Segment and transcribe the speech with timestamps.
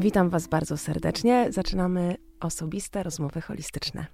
[0.00, 1.46] Witam Was bardzo serdecznie.
[1.52, 4.06] Zaczynamy osobiste rozmowy holistyczne.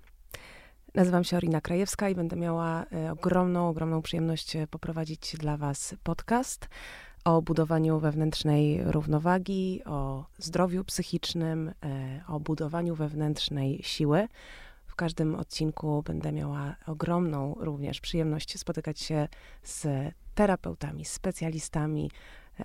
[0.94, 5.94] Nazywam się Orina Krajewska i będę miała e, ogromną, ogromną przyjemność e, poprowadzić dla Was
[6.02, 6.68] podcast
[7.24, 14.28] o budowaniu wewnętrznej równowagi, o zdrowiu psychicznym, e, o budowaniu wewnętrznej siły.
[14.86, 19.28] W każdym odcinku będę miała ogromną również przyjemność spotykać się
[19.62, 19.86] z
[20.34, 22.10] terapeutami, specjalistami,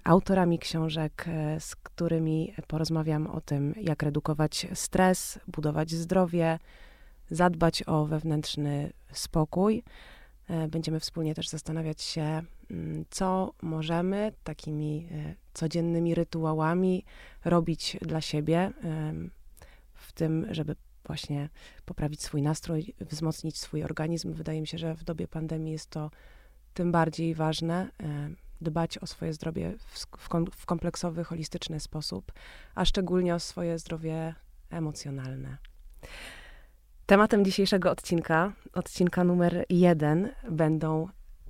[0.04, 1.26] autorami książek,
[1.60, 6.60] z którymi porozmawiam o tym, jak redukować stres, budować zdrowie,
[7.30, 9.84] zadbać o wewnętrzny spokój.
[10.50, 17.06] E, będziemy wspólnie też zastanawiać się, mm, co możemy takimi e, codziennymi rytuałami
[17.46, 18.72] robić dla siebie,
[19.94, 21.50] w tym, żeby właśnie
[21.86, 24.34] poprawić swój nastrój, wzmocnić swój organizm.
[24.34, 26.12] Wydaje mi się, że w dobie pandemii jest to
[26.74, 28.30] tym bardziej ważne e,
[28.62, 30.06] dbać o swoje zdrowie w,
[30.52, 32.32] w kompleksowy, holistyczny sposób,
[32.76, 34.36] a szczególnie o swoje zdrowie
[34.70, 35.58] emocjonalne.
[37.06, 41.08] Tematem dzisiejszego odcinka, odcinka numer jeden, będą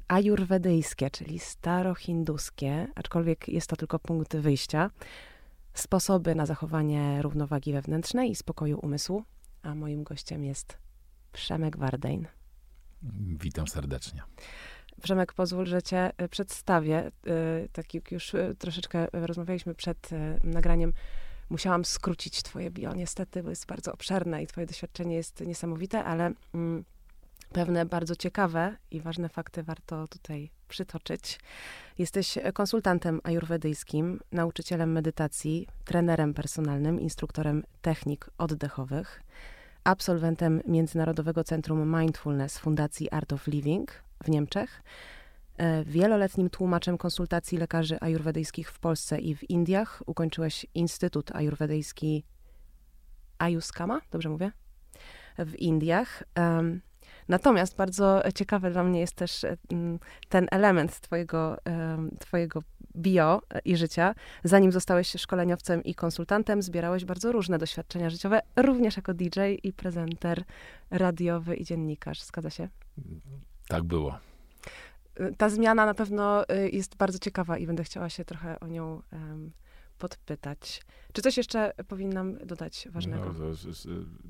[0.08, 4.92] ajurwedyjskie, czyli starohinduskie, aczkolwiek jest to tylko punkt wyjścia,
[5.74, 9.24] sposoby na zachowanie równowagi wewnętrznej i spokoju umysłu.
[9.64, 10.78] A moim gościem jest
[11.32, 12.28] Przemek Wardein.
[13.40, 14.22] Witam serdecznie.
[15.02, 16.98] Przemek, pozwól, że cię e, przedstawię.
[16.98, 17.12] E,
[17.74, 20.10] tak jak już e, troszeczkę rozmawialiśmy przed
[20.44, 20.94] nagraniem,
[21.50, 26.32] musiałam skrócić twoje bio, niestety, bo jest bardzo obszerne i twoje doświadczenie jest niesamowite, ale
[26.54, 26.84] mm,
[27.54, 31.40] pewne bardzo ciekawe i ważne fakty warto tutaj przytoczyć.
[31.98, 39.24] Jesteś konsultantem ajurwedyjskim, nauczycielem medytacji, trenerem personalnym, instruktorem technik oddechowych,
[39.84, 43.92] absolwentem Międzynarodowego Centrum Mindfulness Fundacji Art of Living
[44.24, 44.84] w Niemczech,
[45.62, 50.04] E, wieloletnim tłumaczem konsultacji lekarzy ajurwedyjskich w Polsce i w Indiach.
[50.06, 52.24] Ukończyłeś Instytut Ajurwedyjski
[53.38, 54.52] Ayuskama, dobrze mówię?
[55.38, 56.24] W Indiach.
[57.28, 59.46] Natomiast bardzo ciekawy dla mnie jest też
[60.30, 61.58] ten element twojego,
[62.20, 62.64] twojego
[62.96, 64.16] bio i życia.
[64.44, 70.44] Zanim zostałeś szkoleniowcem i konsultantem, zbierałeś bardzo różne doświadczenia życiowe, również jako DJ i prezenter
[70.92, 72.22] radiowy i dziennikarz.
[72.22, 72.70] Zgadza się?
[73.72, 74.20] Tak było
[75.38, 79.02] ta zmiana na pewno y, jest bardzo ciekawa i będę chciała się trochę o nią
[79.14, 79.52] um,
[79.98, 80.82] podpytać.
[81.14, 83.34] Czy coś jeszcze powinnam dodać ważnego?
[83.40, 83.56] No,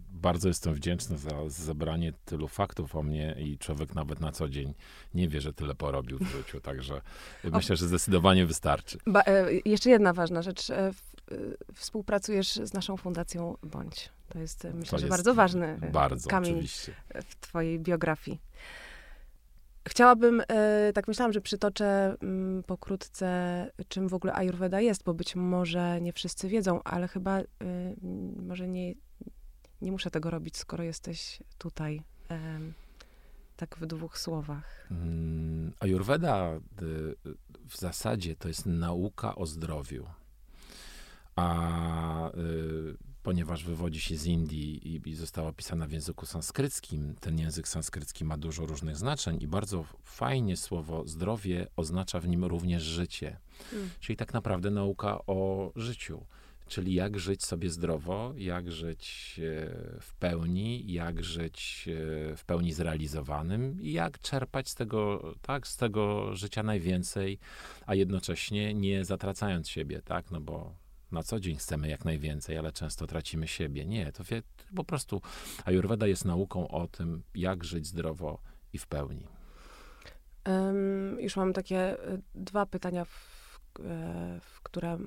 [0.10, 4.74] bardzo jestem wdzięczny za zebranie tylu faktów o mnie i człowiek nawet na co dzień
[5.14, 7.02] nie wie, że tyle porobił w życiu, także
[7.44, 8.98] myślę, że zdecydowanie wystarczy.
[9.08, 10.70] Ba, e, jeszcze jedna ważna rzecz.
[10.70, 10.92] E, e,
[11.74, 14.10] współpracujesz z naszą fundacją Bądź.
[14.30, 16.94] To jest, myślę, to że jest bardzo ważny bardzo, kamień oczywiście.
[17.26, 18.40] w twojej biografii.
[19.90, 25.36] Chciałabym, e, tak myślałam, że przytoczę mm, pokrótce, czym w ogóle Ayurveda jest, bo być
[25.36, 27.46] może nie wszyscy wiedzą, ale chyba e,
[28.36, 28.94] może nie,
[29.82, 32.02] nie muszę tego robić, skoro jesteś tutaj.
[33.58, 34.88] Tak w dwóch słowach.
[34.92, 36.60] Mm, Ayurveda
[37.68, 40.06] w zasadzie to jest nauka o zdrowiu.
[41.36, 42.32] A
[43.24, 47.16] ponieważ wywodzi się z Indii i, i została opisana w języku sanskryckim.
[47.20, 52.46] Ten język sanskrycki ma dużo różnych znaczeń i bardzo fajnie słowo zdrowie oznacza w nim
[52.46, 53.38] również życie.
[53.74, 53.90] Mm.
[54.00, 56.26] Czyli tak naprawdę nauka o życiu.
[56.68, 62.74] Czyli jak żyć sobie zdrowo, jak żyć e, w pełni, jak żyć e, w pełni
[62.74, 67.40] zrealizowanym i jak czerpać z tego, tak, z tego życia najwięcej,
[67.86, 70.81] a jednocześnie nie zatracając siebie, tak, no bo
[71.12, 73.86] na co dzień chcemy jak najwięcej, ale często tracimy siebie.
[73.86, 74.44] Nie, to wie,
[74.76, 75.22] po prostu
[75.66, 78.42] Ayurveda jest nauką o tym, jak żyć zdrowo
[78.74, 79.28] i w pełni.
[80.48, 84.98] Um, już mam takie e, dwa pytania, w, e, w które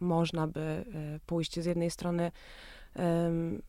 [0.00, 0.84] można by e,
[1.26, 1.60] pójść.
[1.60, 2.32] Z jednej strony
[2.94, 3.62] um,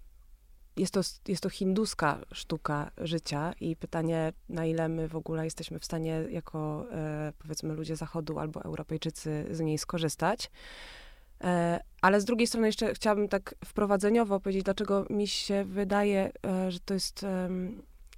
[0.78, 5.80] jest to, jest to hinduska sztuka życia i pytanie, na ile my w ogóle jesteśmy
[5.80, 6.88] w stanie jako,
[7.40, 10.52] powiedzmy, ludzie Zachodu albo Europejczycy z niej skorzystać.
[11.44, 16.72] E, ale z drugiej strony jeszcze chciałabym tak wprowadzeniowo powiedzieć, dlaczego mi się wydaje, e,
[16.72, 17.26] że to jest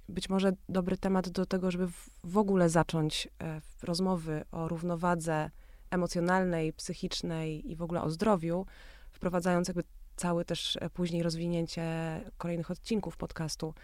[0.08, 1.88] być może dobry temat do tego, żeby
[2.24, 5.50] w ogóle zacząć e, rozmowy o równowadze
[5.90, 8.66] emocjonalnej, psychicznej i w ogóle o zdrowiu,
[9.10, 9.84] wprowadzając jakby
[10.16, 11.84] całe też później rozwinięcie
[12.38, 13.74] kolejnych odcinków podcastu,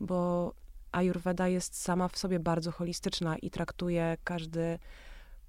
[0.00, 0.52] bo
[0.92, 4.78] Ayurveda jest sama w sobie bardzo holistyczna i traktuje każdy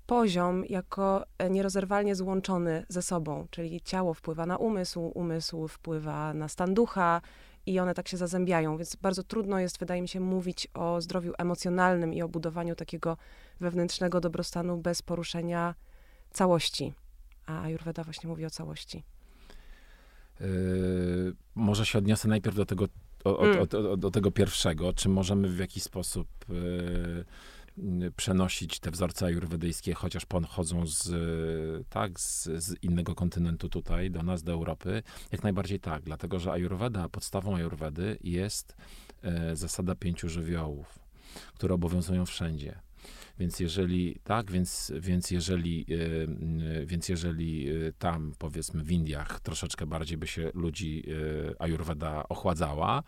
[0.09, 6.47] poziom jako e, nierozerwalnie złączony ze sobą, czyli ciało wpływa na umysł, umysł wpływa na
[6.47, 7.21] stan ducha
[7.65, 11.33] i one tak się zazębiają, więc bardzo trudno jest, wydaje mi się, mówić o zdrowiu
[11.37, 13.17] emocjonalnym i o budowaniu takiego
[13.59, 15.75] wewnętrznego dobrostanu bez poruszenia
[16.31, 16.93] całości.
[17.45, 19.03] A Ayurveda właśnie mówi o całości.
[20.39, 20.47] Yy,
[21.55, 22.85] może się odniosę najpierw do tego,
[23.23, 23.61] o, Mm.
[23.61, 24.93] od, od, do tego pierwszego.
[24.93, 27.25] Czy możemy w jakiś sposób yy,
[28.15, 31.09] przenosić te wzorce ajurwedyjskie, chociaż pochodzą z,
[31.89, 35.03] tak, z, z innego kontynentu tutaj, do nas, do Europy?
[35.31, 38.75] Jak najbardziej tak, dlatego że ajurweda, podstawą ajurwedy jest
[39.23, 40.99] yy, zasada pięciu żywiołów,
[41.53, 42.81] które obowiązują wszędzie.
[43.39, 49.85] Więc jeżeli, tak, więc, więc jeżeli, y, więc jeżeli y, tam, powiedzmy w Indiach, troszeczkę
[49.85, 53.03] bardziej by się ludzi y, ajurweda ochładzała,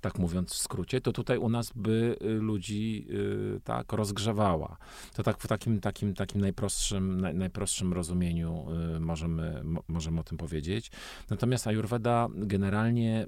[0.00, 4.76] tak mówiąc w skrócie, to tutaj u nas by y, ludzi y, tak rozgrzewała.
[5.14, 8.66] To tak w takim, takim, takim najprostszym, naj, najprostszym rozumieniu
[8.96, 10.90] y, możemy, mo, możemy o tym powiedzieć.
[11.30, 13.26] Natomiast ajurweda generalnie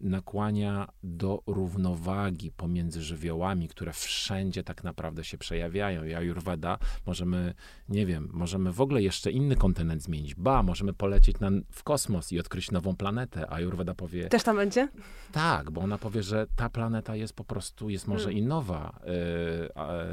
[0.00, 6.04] nakłania do równowagi pomiędzy żywiołami, które wszędzie tak naprawdę się przejawiają.
[6.04, 7.54] I ajurweda możemy,
[7.88, 10.34] nie wiem, możemy w ogóle jeszcze inny kontynent zmienić.
[10.34, 13.50] Ba, możemy polecieć na, w kosmos i odkryć nową planetę.
[13.50, 14.88] A Ajurweda powie, Też tam będzie?
[15.32, 18.38] tak, bo ona powie, że ta planeta jest po prostu, jest może Mm.
[18.38, 19.00] i nowa,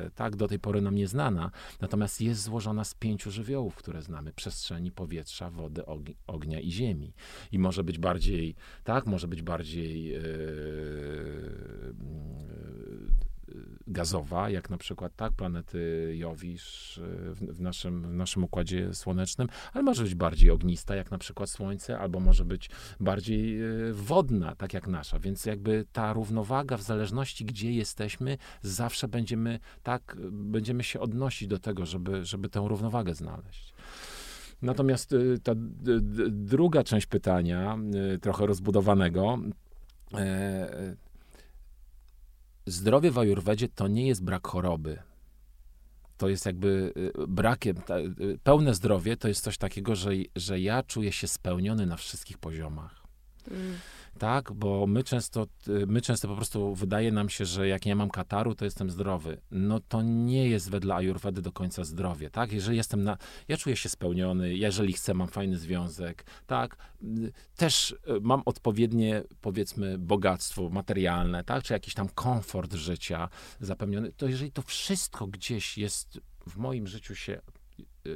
[0.07, 1.51] y, tak, do tej pory nam nieznana,
[1.81, 7.13] natomiast jest złożona z pięciu żywiołów, które znamy, przestrzeni, powietrza, wody, og- ognia i ziemi.
[7.51, 11.93] I może być bardziej, tak, może być bardziej y, y,
[13.87, 17.01] gazowa, jak na przykład tak, planety Jowisz y,
[17.35, 21.49] w, w, naszym, w naszym układzie słonecznym, ale może być bardziej ognista, jak na przykład
[21.49, 22.69] Słońce, albo może być
[22.99, 25.19] bardziej y, wodna, tak jak nasza.
[25.19, 31.59] Więc jakby ta równowaga w zależności, gdzie jesteśmy, zawsze będziemy tak, będziemy się odnosić do
[31.59, 33.73] tego, żeby, żeby tę równowagę znaleźć.
[34.61, 35.51] Natomiast y, ta
[36.29, 37.77] druga część pytania,
[38.21, 39.39] trochę rozbudowanego,
[42.71, 44.97] zdrowie w ajurwedzie to nie jest brak choroby.
[46.17, 47.77] To jest jakby y, brakiem,
[48.21, 52.37] y, pełne zdrowie to jest coś takiego, że, że ja czuję się spełniony na wszystkich
[52.37, 53.03] poziomach.
[53.51, 53.73] Mm.
[54.19, 55.47] Tak, bo my często,
[55.87, 59.41] my często po prostu wydaje nam się, że jak nie mam kataru, to jestem zdrowy.
[59.51, 62.51] No to nie jest wedle Ayurvedy do końca zdrowie, tak?
[62.51, 63.17] Jeżeli jestem na,
[63.47, 66.77] ja czuję się spełniony, jeżeli chcę, mam fajny związek, tak?
[67.55, 71.63] Też y, mam odpowiednie, powiedzmy, bogactwo materialne, tak?
[71.63, 73.29] Czy jakiś tam komfort życia
[73.59, 77.41] zapewniony, to jeżeli to wszystko gdzieś jest w moim życiu się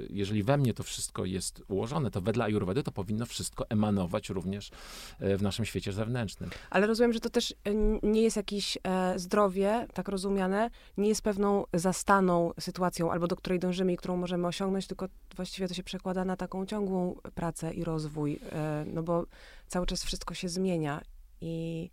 [0.10, 4.72] jeżeli we mnie to wszystko jest ułożone, to wedle Ayurvedy to powinno wszystko emanować również
[5.20, 6.50] e, w naszym świecie zewnętrznym.
[6.70, 11.22] Ale rozumiem, że to też n- nie jest jakieś e, zdrowie, tak rozumiane, nie jest
[11.22, 15.84] pewną zastaną sytuacją, albo do której dążymy i którą możemy osiągnąć, tylko właściwie to się
[15.84, 19.26] przekłada na taką ciągłą pracę i rozwój, e, no bo
[19.68, 21.02] cały czas wszystko się zmienia
[21.42, 21.90] i,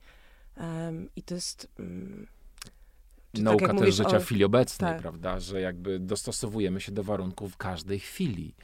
[1.17, 1.69] i to jest...
[3.33, 5.03] Czy tak Nauka jak też mówisz życia o- w chwili obecnej, tak.
[5.03, 8.55] prawda, że jakby dostosowujemy się do warunków w każdej chwili.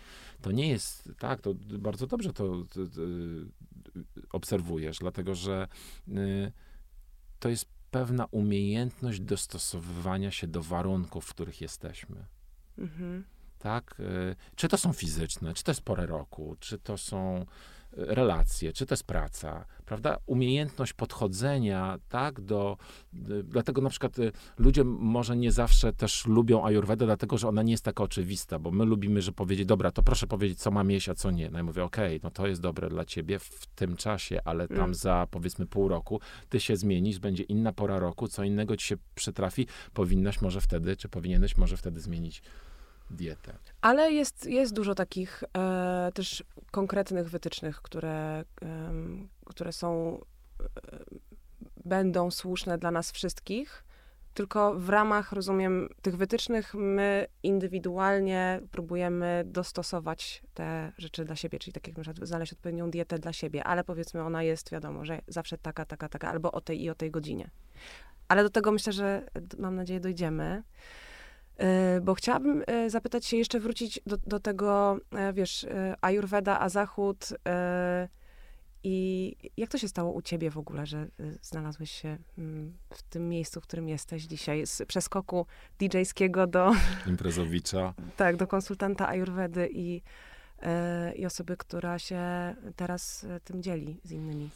[0.42, 3.00] To nie jest, tak, to bardzo dobrze to, to, to
[4.32, 5.68] obserwujesz, dlatego że
[6.08, 6.52] y,
[7.38, 12.24] to jest pewna umiejętność dostosowywania się do warunków, w których jesteśmy.
[12.78, 13.24] Mhm.
[13.58, 14.00] tak?
[14.00, 17.46] Y, Czy to są fizyczne, czy to jest porę roku, czy to są y,
[17.98, 20.18] relacje, czy to jest praca, prawda?
[20.26, 22.76] Umiejętność podchodzenia, tak, do,
[23.44, 27.72] dlatego na przykład y, ludzie może nie zawsze też lubią ajurwedę, dlatego, że ona nie
[27.72, 31.08] jest taka oczywista, bo my lubimy, że powiedzieć, dobra, to proszę powiedzieć, co mam jeść,
[31.08, 31.50] a co nie.
[31.50, 34.78] No ja mówię, okej, no to jest dobre dla ciebie w tym czasie, ale tam
[34.78, 34.94] Mm.
[34.94, 38.96] za, powiedzmy, pół roku ty się zmienisz, będzie inna pora roku, co innego ci się
[39.14, 42.42] przytrafi, powinnaś może wtedy, czy powinieneś może wtedy zmienić
[43.10, 43.52] dietę.
[43.80, 50.20] Ale jest, jest dużo takich e, też konkretnych wytycznych, które, em, które są,
[50.60, 50.66] e,
[51.84, 53.84] będą słuszne dla nas wszystkich.
[54.34, 61.72] Tylko w ramach, rozumiem, tych wytycznych my indywidualnie próbujemy dostosować te rzeczy dla siebie, czyli
[61.72, 65.58] tak jak na znaleźć odpowiednią dietę dla siebie, ale powiedzmy ona jest, wiadomo, że zawsze
[65.58, 67.50] taka, taka, taka, albo o tej i o tej godzinie.
[68.28, 70.62] Ale do tego myślę, że mam nadzieję dojdziemy.
[71.58, 75.66] E, Bo chciałabym e, zapytać się, jeszcze wrócić do, do tego, e, wiesz,
[76.00, 77.28] Ayurveda, a Zachód.
[78.84, 81.06] I jak to się stało u ciebie w ogóle, że
[81.42, 84.66] znalazłeś się mm, w tym miejscu, w którym jesteś dzisiaj?
[84.66, 85.46] Z przeskoku
[85.80, 86.72] DJ-skiego do,
[87.06, 87.94] Imprezowicza.
[88.16, 90.02] tak, do konsultanta Ayurvedy i,
[91.16, 92.20] i osoby, która się
[92.76, 94.50] teraz tym dzieli z innymi.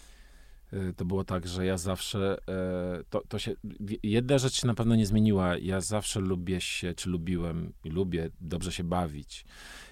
[0.75, 3.55] Y, To było tak, że ja zawsze, e, to, to się,
[4.03, 5.57] jedna rzecz się na pewno nie zmieniła.
[5.59, 9.45] Ja zawsze lubię się, czy lubiłem i lubię dobrze się bawić.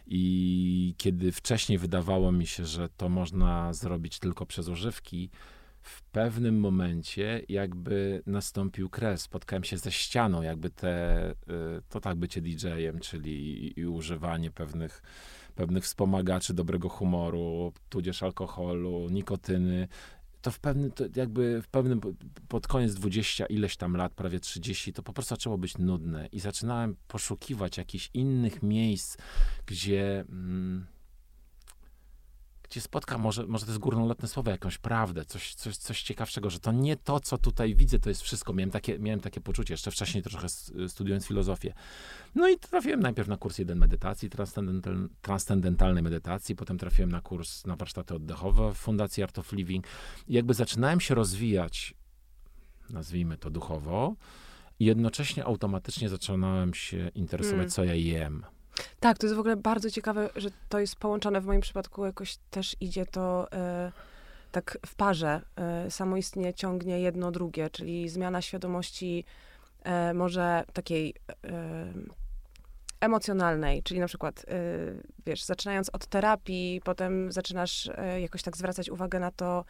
[0.06, 5.30] I kiedy wcześniej wydawało mi się, że to można zrobić tylko przez używki,
[5.82, 9.22] w pewnym momencie jakby nastąpił kres.
[9.22, 11.34] Spotkałem się ze ścianą, jakby te, y,
[11.88, 15.02] to tak bycie DJ-em, czyli i używanie pewnych,
[15.54, 19.88] pewnych wspomagaczy dobrego humoru, tudzież alkoholu, nikotyny,
[20.42, 22.00] to w pewnym, to jakby w pewnym,
[22.48, 26.40] pod koniec 20 ileś tam lat, prawie 30, to po prostu zaczęło być nudne i
[26.40, 29.16] zaczynałem poszukiwać jakichś innych miejsc,
[29.66, 30.24] gdzie...
[30.28, 30.86] Mm,
[32.70, 36.60] gdzie spotkam, może, może to jest górnolotne słowo, jakąś prawdę, coś, coś, coś ciekawszego, że
[36.60, 38.52] to nie to, co tutaj widzę, to jest wszystko.
[38.52, 40.48] Miałem takie, miałem takie poczucie, jeszcze wcześniej trochę
[40.88, 41.74] studiując filozofię.
[42.34, 47.66] No i trafiłem najpierw na kurs jeden medytacji, transcendental, transcendentalnej medytacji, potem trafiłem na kurs,
[47.66, 49.86] na warsztaty oddechowe w Fundacji Art of Living.
[50.28, 51.94] I jakby zaczynałem się rozwijać,
[52.90, 54.14] nazwijmy to duchowo,
[54.80, 57.70] i jednocześnie automatycznie zaczynałem się interesować, mm.
[57.70, 58.44] co ja jem.
[59.00, 61.40] Tak, to jest w ogóle bardzo ciekawe, że to jest połączone.
[61.40, 63.48] W moim przypadku jakoś też idzie to
[63.88, 63.92] y,
[64.52, 65.40] tak w parze.
[65.86, 69.24] Y, samoistnie ciągnie jedno drugie, czyli zmiana świadomości
[70.10, 71.14] y, może takiej
[73.00, 78.90] emocjonalnej, czyli na przykład, y, wiesz, zaczynając od terapii, potem zaczynasz y, jakoś tak zwracać
[78.90, 79.64] uwagę na to,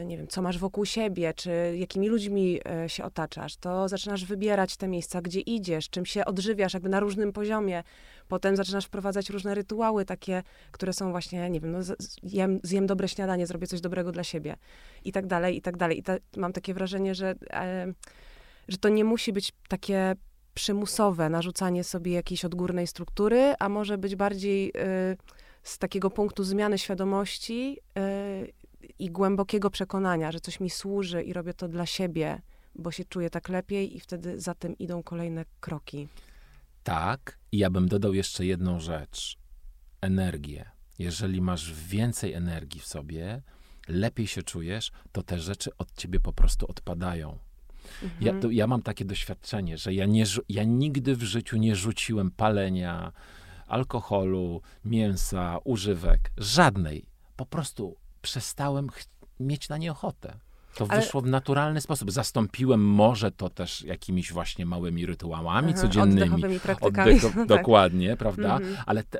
[0.00, 4.76] y, nie wiem, co masz wokół siebie, czy jakimi ludźmi się otaczasz, to zaczynasz wybierać
[4.76, 7.82] te miejsca, gdzie idziesz, czym się odżywiasz, jakby na różnym poziomie.
[8.28, 11.78] Potem zaczynasz wprowadzać różne rytuały takie, które są właśnie, nie wiem, no,
[12.22, 14.56] zjem, zjem dobre śniadanie, zrobię coś dobrego dla siebie
[15.04, 15.98] i tak dalej, i tak dalej.
[15.98, 17.34] I ta, mam takie wrażenie, że,
[18.68, 20.16] że to nie musi być takie
[20.54, 25.16] przymusowe narzucanie sobie jakiejś odgórnej struktury, a może być bardziej y,
[25.62, 28.52] z takiego punktu zmiany świadomości y,
[28.98, 32.42] i głębokiego przekonania, że coś mi służy i robię to dla siebie,
[32.74, 36.08] bo się czuję tak lepiej i wtedy za tym idą kolejne kroki.
[36.84, 39.38] Tak, i ja bym dodał jeszcze jedną rzecz.
[40.00, 40.70] Energię.
[40.98, 43.42] Jeżeli masz więcej energii w sobie,
[43.88, 47.38] lepiej się czujesz, to te rzeczy od ciebie po prostu odpadają.
[48.20, 52.30] Ja, to, ja mam takie doświadczenie, że ja, nie, ja nigdy w życiu nie rzuciłem
[52.30, 53.12] palenia,
[53.66, 57.04] alkoholu, mięsa, używek, żadnej.
[57.36, 58.88] Po prostu przestałem
[59.40, 60.38] mieć na nie ochotę.
[60.74, 61.00] To Ale...
[61.00, 62.10] wyszło w naturalny sposób.
[62.10, 66.22] Zastąpiłem może to też jakimiś właśnie małymi rytuałami Aha, codziennymi.
[66.22, 67.12] Oddechowymi praktykami.
[67.12, 67.46] Oddech, tak.
[67.46, 68.56] Dokładnie, prawda?
[68.56, 68.76] Mhm.
[68.86, 69.18] Ale te,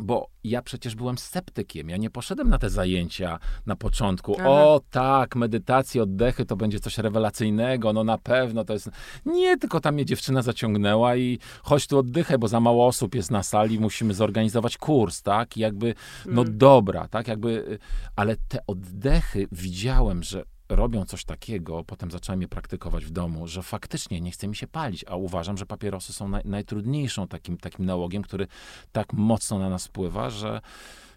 [0.00, 1.88] bo ja przecież byłem sceptykiem.
[1.88, 4.36] Ja nie poszedłem na te zajęcia na początku.
[4.38, 4.48] Aha.
[4.48, 8.90] O tak, medytacja, oddechy to będzie coś rewelacyjnego, no na pewno to jest.
[9.26, 13.30] Nie, tylko tam mnie dziewczyna zaciągnęła i chodź tu oddychaj, bo za mało osób jest
[13.30, 15.56] na sali, musimy zorganizować kurs, tak?
[15.56, 15.94] I jakby,
[16.26, 16.58] no mm.
[16.58, 17.28] dobra, tak?
[17.28, 17.78] Jakby, y,
[18.16, 23.62] ale te oddechy widziałem, że robią coś takiego, potem zacząłem je praktykować w domu, że
[23.62, 27.84] faktycznie nie chce mi się palić, a uważam, że papierosy są naj, najtrudniejszą takim, takim
[27.84, 28.46] nałogiem, który
[28.92, 30.60] tak mocno na nas wpływa, że,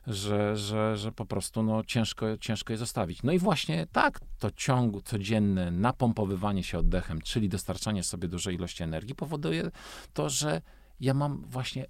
[0.08, 3.24] że, że, że po prostu no, ciężko, ciężko je zostawić.
[3.24, 8.84] No i właśnie tak, to ciągu codzienne napompowywanie się oddechem, czyli dostarczanie sobie dużej ilości
[8.84, 9.72] energii, powoduje
[10.13, 10.62] to, że
[11.00, 11.86] ja mam właśnie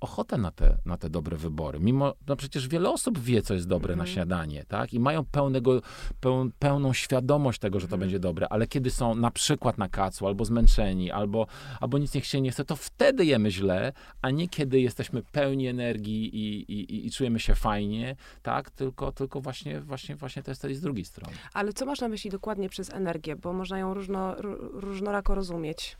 [0.00, 1.80] ochotę na te, na te dobre wybory.
[1.80, 4.14] Mimo, no przecież wiele osób wie, co jest dobre na mhm.
[4.14, 4.94] śniadanie, tak?
[4.94, 5.80] I mają pełnego,
[6.20, 8.00] peł, pełną świadomość tego, że to mhm.
[8.00, 11.46] będzie dobre, ale kiedy są na przykład na kacu, albo zmęczeni, albo,
[11.80, 15.66] albo nic niech się nie chce, to wtedy jemy źle, a nie kiedy jesteśmy pełni
[15.66, 18.70] energii i, i, i czujemy się fajnie, tak?
[18.70, 21.36] Tylko, tylko właśnie, właśnie, właśnie to jest z drugiej strony.
[21.52, 23.36] Ale co masz na myśli dokładnie przez energię?
[23.36, 24.34] Bo można ją różno,
[24.72, 25.96] różnorako rozumieć.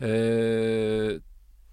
[0.00, 0.08] Yy,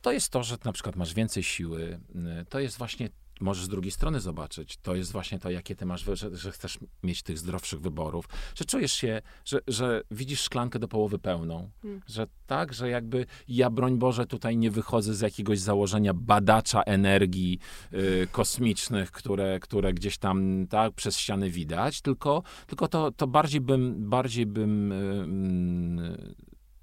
[0.02, 2.00] to jest to, że na przykład masz więcej siły.
[2.42, 5.86] Y, to jest właśnie, możesz z drugiej strony zobaczyć, to jest właśnie to, jakie ty
[5.86, 8.26] masz, że, że chcesz mieć tych zdrowszych wyborów,
[8.56, 12.02] że czujesz się, że, że widzisz szklankę do połowy pełną, hmm.
[12.08, 17.60] że tak, że jakby ja, broń Boże, tutaj nie wychodzę z jakiegoś założenia badacza energii
[17.94, 23.62] y, kosmicznych, które, które gdzieś tam tak przez ściany widać, tylko, tylko to, to bardziej
[23.62, 24.96] bym, bardziej bym y,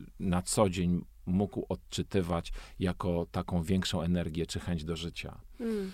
[0.00, 5.40] y, na co dzień mógł odczytywać jako taką większą energię czy chęć do życia.
[5.60, 5.92] Mm.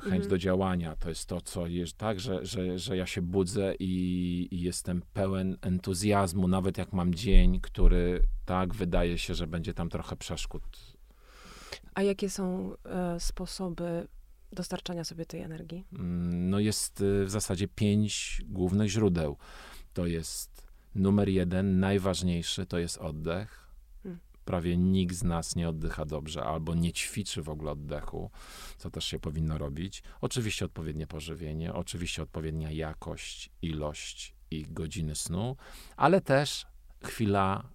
[0.00, 0.28] chęć mm.
[0.28, 4.48] do działania to jest to, co jest tak, że, że, że ja się budzę i,
[4.50, 9.88] i, jestem pełen entuzjazmu, nawet jak mam dzień, który tak wydaje się, że będzie tam
[9.88, 10.62] trochę przeszkód.
[11.94, 14.08] A jakie są e, sposoby
[14.52, 15.84] dostarczania sobie tej energii?
[15.92, 19.36] Mm, no jest e, w zasadzie pięć głównych źródeł.
[19.92, 20.55] To jest
[20.96, 23.68] numer jeden, najważniejszy to jest oddech.
[24.02, 24.20] Hmm.
[24.44, 28.30] Prawie nikt z nas nie oddycha dobrze albo nie ćwiczy w ogóle oddechu,
[28.78, 30.02] co też się powinno robić.
[30.20, 35.56] Oczywiście odpowiednie pożywienie, oczywiście odpowiednia jakość, ilość i godziny snu,
[35.96, 36.66] ale też
[37.04, 37.68] chwila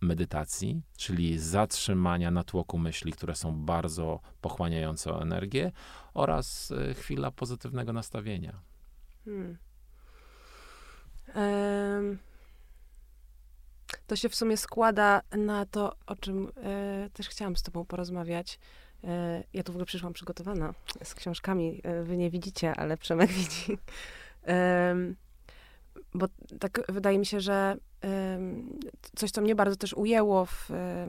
[0.00, 5.72] medytacji, czyli zatrzymania natłoku myśli, które są bardzo pochłaniające energię,
[6.14, 8.60] oraz y, chwila pozytywnego nastawienia.
[9.24, 9.58] Hmm.
[11.34, 12.29] Um
[14.06, 18.58] to się w sumie składa na to, o czym e, też chciałam z Tobą porozmawiać,
[19.04, 21.80] E, ja tu w ogóle przyszłam przygotowana z książkami.
[21.84, 23.78] E, wy nie widzicie, ale Przemek widzi.
[26.14, 26.26] Bo
[26.60, 27.76] tak wydaje mi się, że
[29.16, 30.68] coś, co mnie bardzo też ujęło w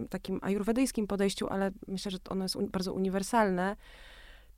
[0.09, 3.75] takim ajurwedyjskim podejściu, ale myślę, że ono jest bardzo uniwersalne,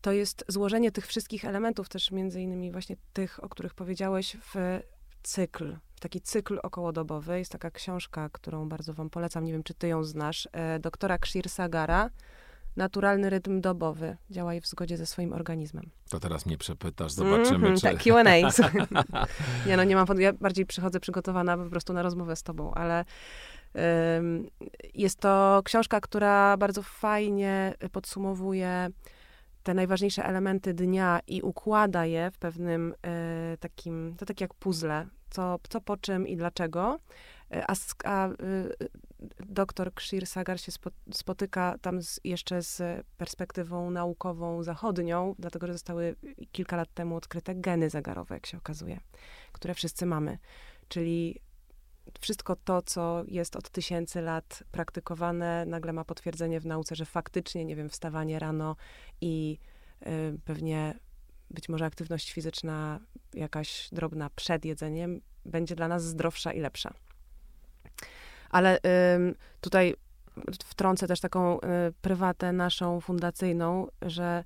[0.01, 4.80] to jest złożenie tych wszystkich elementów, też między innymi właśnie tych, o których powiedziałeś, w
[5.24, 7.39] cykl, taki cykl okołodobowy.
[7.39, 11.17] Jest taka książka, którą bardzo wam polecam, nie wiem, czy ty ją znasz, e, doktora
[11.17, 12.10] Kshir Sagara,
[12.75, 14.17] Naturalny rytm dobowy.
[14.29, 15.89] Działaj w zgodzie ze swoim organizmem.
[16.10, 17.81] To teraz mnie przepytasz, zobaczymy, mm -hmm, czy...
[17.81, 18.24] Tak, Q&A.
[19.67, 20.07] nie no, nie mam...
[20.19, 23.05] Ja bardziej przychodzę przygotowana po prostu na rozmowę z tobą, ale
[24.93, 28.89] jest to książka, która bardzo fajnie podsumowuje
[29.63, 35.07] te najważniejsze elementy dnia i układa je w pewnym e, takim, to tak jak puzzle,
[35.34, 37.00] co, co po czym i dlaczego.
[37.52, 37.74] E, a,
[38.04, 38.34] a e,
[39.40, 45.74] doktor Kshir Sagar się spo, spotyka tam z, jeszcze z perspektywą naukową zachodnią, dlatego że
[45.74, 46.16] zostały
[46.52, 49.00] kilka lat temu odkryte geny zagarowe, jak się okazuje,
[49.52, 50.38] które wszyscy mamy.
[50.88, 51.40] Czyli
[52.20, 57.66] wszystko to, co jest od tysięcy lat praktykowane, nagle ma potwierdzenie w nauce, że faktycznie,
[57.66, 58.75] nie wiem, wstawanie rano
[59.22, 59.60] i
[60.02, 61.00] y, pewnie
[61.52, 63.00] być może aktywność fizyczna
[63.34, 66.94] jakaś drobna przed jedzeniem będzie dla nas zdrowsza i lepsza.
[68.50, 68.82] Ale y,
[69.62, 69.96] tutaj
[70.64, 71.60] wtrącę też taką y,
[72.02, 74.44] prywatę naszą fundacyjną, że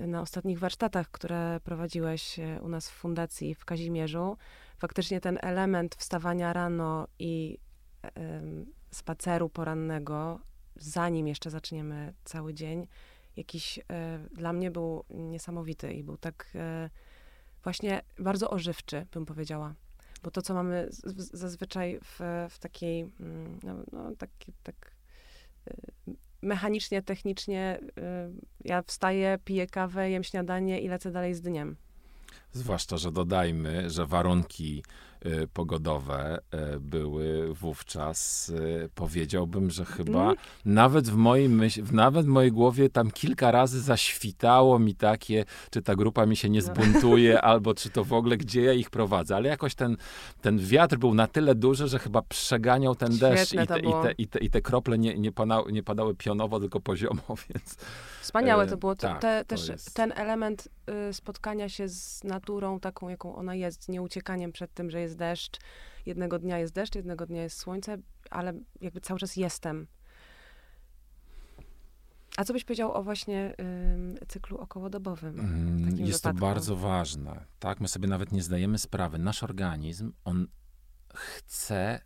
[0.00, 4.36] na ostatnich warsztatach, które prowadziłeś y, u nas w fundacji w Kazimierzu,
[4.78, 7.58] faktycznie ten element wstawania rano i
[8.04, 8.10] y,
[8.90, 10.40] spaceru porannego,
[10.76, 12.86] zanim jeszcze zaczniemy cały dzień,
[13.36, 13.82] jakiś y,
[14.32, 16.90] dla mnie był niesamowity i był tak y,
[17.62, 19.74] właśnie bardzo ożywczy, bym powiedziała.
[20.22, 24.30] Bo to, co mamy z, zazwyczaj w, w takiej, mm, no, no tak,
[24.62, 24.96] tak
[26.42, 27.80] mechanicznie, technicznie,
[28.64, 31.76] ja wstaję, piję kawę, jem śniadanie i lecę dalej z dniem.
[32.52, 34.82] Zwłaszcza, że dodajmy, że warunki
[35.52, 36.38] pogodowe
[36.74, 40.36] y, były wówczas, y, powiedziałbym, że chyba mm.
[40.64, 45.82] nawet, w mojej myśl, nawet w mojej głowie tam kilka razy zaświtało mi takie, czy
[45.82, 46.66] ta grupa mi się nie no.
[46.66, 47.40] zbuntuje, no.
[47.50, 49.36] albo czy to w ogóle, gdzie ja ich prowadzę.
[49.36, 49.96] Ale jakoś ten,
[50.42, 53.92] ten wiatr był na tyle duży, że chyba przeganiał ten Świetne deszcz i te, i
[54.02, 57.76] te, i, te, i te, krople nie, nie, padały, nie padały pionowo, tylko poziomo, więc...
[58.20, 58.96] Wspaniałe to było.
[58.96, 59.94] To, tak, te, to też jest...
[59.94, 60.68] ten element
[61.10, 65.15] y, spotkania się z naturą taką, jaką ona jest, nie uciekaniem przed tym, że jest
[65.16, 65.58] deszcz.
[66.06, 67.98] Jednego dnia jest deszcz, jednego dnia jest słońce,
[68.30, 69.86] ale jakby cały czas jestem.
[72.36, 73.54] A co byś powiedział o właśnie
[74.22, 75.40] y, cyklu okołodobowym?
[75.40, 76.38] Mm, jest wypadku?
[76.38, 77.44] to bardzo ważne.
[77.58, 79.18] Tak, my sobie nawet nie zdajemy sprawy.
[79.18, 80.46] Nasz organizm, on
[81.14, 82.00] chce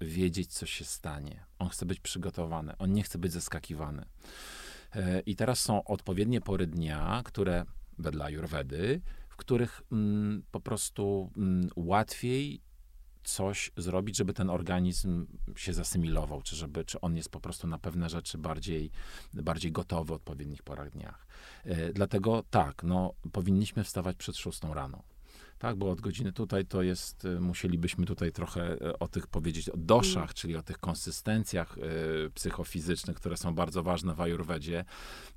[0.00, 1.44] wiedzieć, co się stanie.
[1.58, 2.76] On chce być przygotowany.
[2.78, 4.04] On nie chce być zaskakiwany.
[4.94, 7.64] E, I teraz są odpowiednie pory dnia, które
[7.98, 9.00] wedle Ayurvedy,
[9.32, 12.60] w których mm, po prostu mm, łatwiej
[13.24, 17.78] coś zrobić, żeby ten organizm się zasymilował, czy, żeby, czy on jest po prostu na
[17.78, 18.90] pewne rzeczy bardziej,
[19.34, 21.26] bardziej gotowy w odpowiednich porach dniach.
[21.64, 25.02] E, dlatego tak, no, powinniśmy wstawać przed szóstą rano.
[25.62, 29.68] Tak, bo od godziny tutaj to jest, y, musielibyśmy tutaj trochę y, o tych powiedzieć,
[29.68, 30.34] o doszach, mm.
[30.34, 34.84] czyli o tych konsystencjach y, psychofizycznych, które są bardzo ważne w ajurwedzie.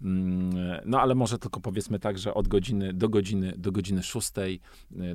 [0.01, 4.61] Mm, no ale może tylko powiedzmy tak, że od godziny do godziny, do godziny szóstej,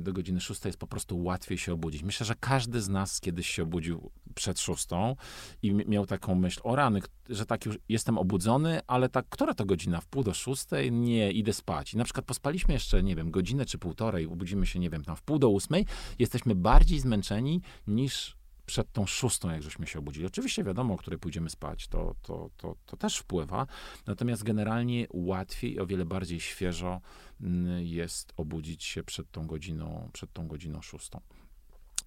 [0.01, 2.03] do godziny szóstej jest po prostu łatwiej się obudzić.
[2.03, 5.15] Myślę, że każdy z nas kiedyś się obudził przed szóstą
[5.61, 9.65] i miał taką myśl, o rany, że tak już jestem obudzony, ale tak, która to
[9.65, 10.01] godzina?
[10.01, 10.91] W pół do szóstej?
[10.91, 11.93] Nie, idę spać.
[11.93, 15.15] I na przykład pospaliśmy jeszcze, nie wiem, godzinę czy półtorej, obudzimy się, nie wiem, tam
[15.15, 15.85] w pół do ósmej,
[16.19, 20.25] jesteśmy bardziej zmęczeni niż przed tą szóstą, jak żeśmy się obudzili.
[20.25, 23.67] Oczywiście wiadomo, o której pójdziemy spać, to, to, to, to też wpływa,
[24.07, 27.01] natomiast generalnie łatwiej, o wiele bardziej świeżo
[27.41, 31.21] mm, jest obudzić się przed tą godziną, przed tą godziną szóstą.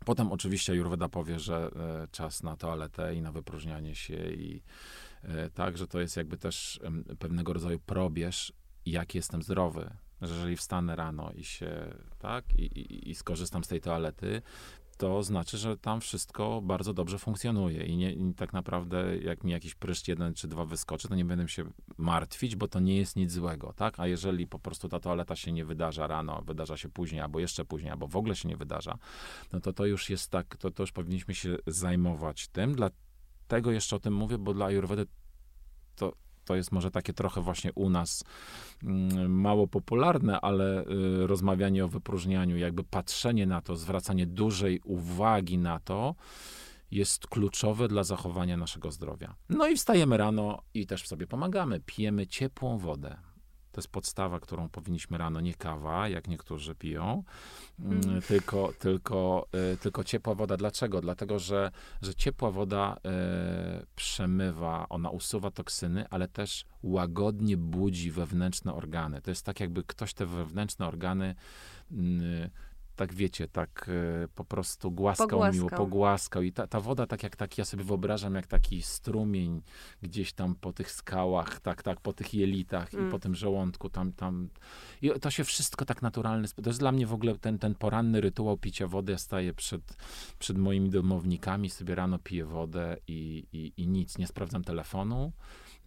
[0.05, 4.63] Potem oczywiście Jurweda powie, że e, czas na toaletę i na wypróżnianie się i
[5.23, 6.81] e, tak, że to jest jakby też
[7.19, 8.53] pewnego rodzaju probierz,
[8.87, 9.91] jak jestem zdrowy,
[10.27, 14.43] że jeżeli wstanę rano i się, tak, i, i, i skorzystam z tej toalety,
[14.97, 19.75] to znaczy, że tam wszystko bardzo dobrze funkcjonuje i, nie, tak naprawdę jak mi jakiś
[19.75, 21.65] pryszcz jeden czy dwa wyskoczy, to nie będę się
[21.99, 24.01] martwić, bo to nie jest nic złego, tak?
[24.01, 27.65] A jeżeli po prostu ta toaleta się nie wydarza rano, wydarza się później, albo jeszcze
[27.65, 28.99] później, albo w ogóle się nie wydarza,
[29.53, 33.97] no to to już jest tak, to, to już powinniśmy się zajmować tym, dlatego jeszcze
[33.97, 35.07] o tym mówię, bo dla Ayurvedy
[35.97, 36.13] to
[36.45, 38.25] to jest może takie trochę właśnie u nas
[38.83, 45.59] mm, mało popularne, ale y, rozmawianie o wypróżnianiu, jakby patrzenie na to, zwracanie dużej uwagi
[45.59, 46.15] na to,
[46.91, 49.35] jest kluczowe dla zachowania naszego zdrowia.
[49.49, 51.81] No i wstajemy rano i też sobie pomagamy.
[51.81, 53.17] Pijemy ciepłą wodę.
[53.75, 57.25] To jest podstawa, którą powinniśmy rano, nie kawa, jak niektórzy piją,
[57.81, 58.23] mm.
[58.23, 60.57] tylko, tylko, y, tylko ciepła woda.
[60.57, 61.01] Dlaczego?
[61.01, 61.71] Dlatego, że,
[62.03, 69.21] że ciepła woda y, przemywa, ona usuwa toksyny, ale też łagodnie budzi wewnętrzne organy.
[69.21, 71.35] To jest tak, jakby ktoś te wewnętrzne organy
[71.93, 72.51] y,
[72.97, 73.91] tak wiecie, tak
[74.25, 75.55] e, po prostu głaskał, pogłaskał.
[75.55, 76.43] miło, pogłaskał.
[76.43, 79.63] I ta, ta woda, tak jak tak ja sobie wyobrażam, jak taki strumień
[80.03, 83.09] gdzieś tam po tych skałach, tak, tak, po tych jelitach mm.
[83.09, 84.49] i po tym żołądku, tam, tam.
[85.03, 86.49] I to się wszystko tak naturalne.
[86.49, 89.13] To jest dla mnie w ogóle ten, ten poranny rytuał picia wody.
[89.13, 89.97] Ja staję przed,
[90.39, 95.33] przed moimi domownikami, sobie rano piję wodę i, i, i nic, nie sprawdzam telefonu.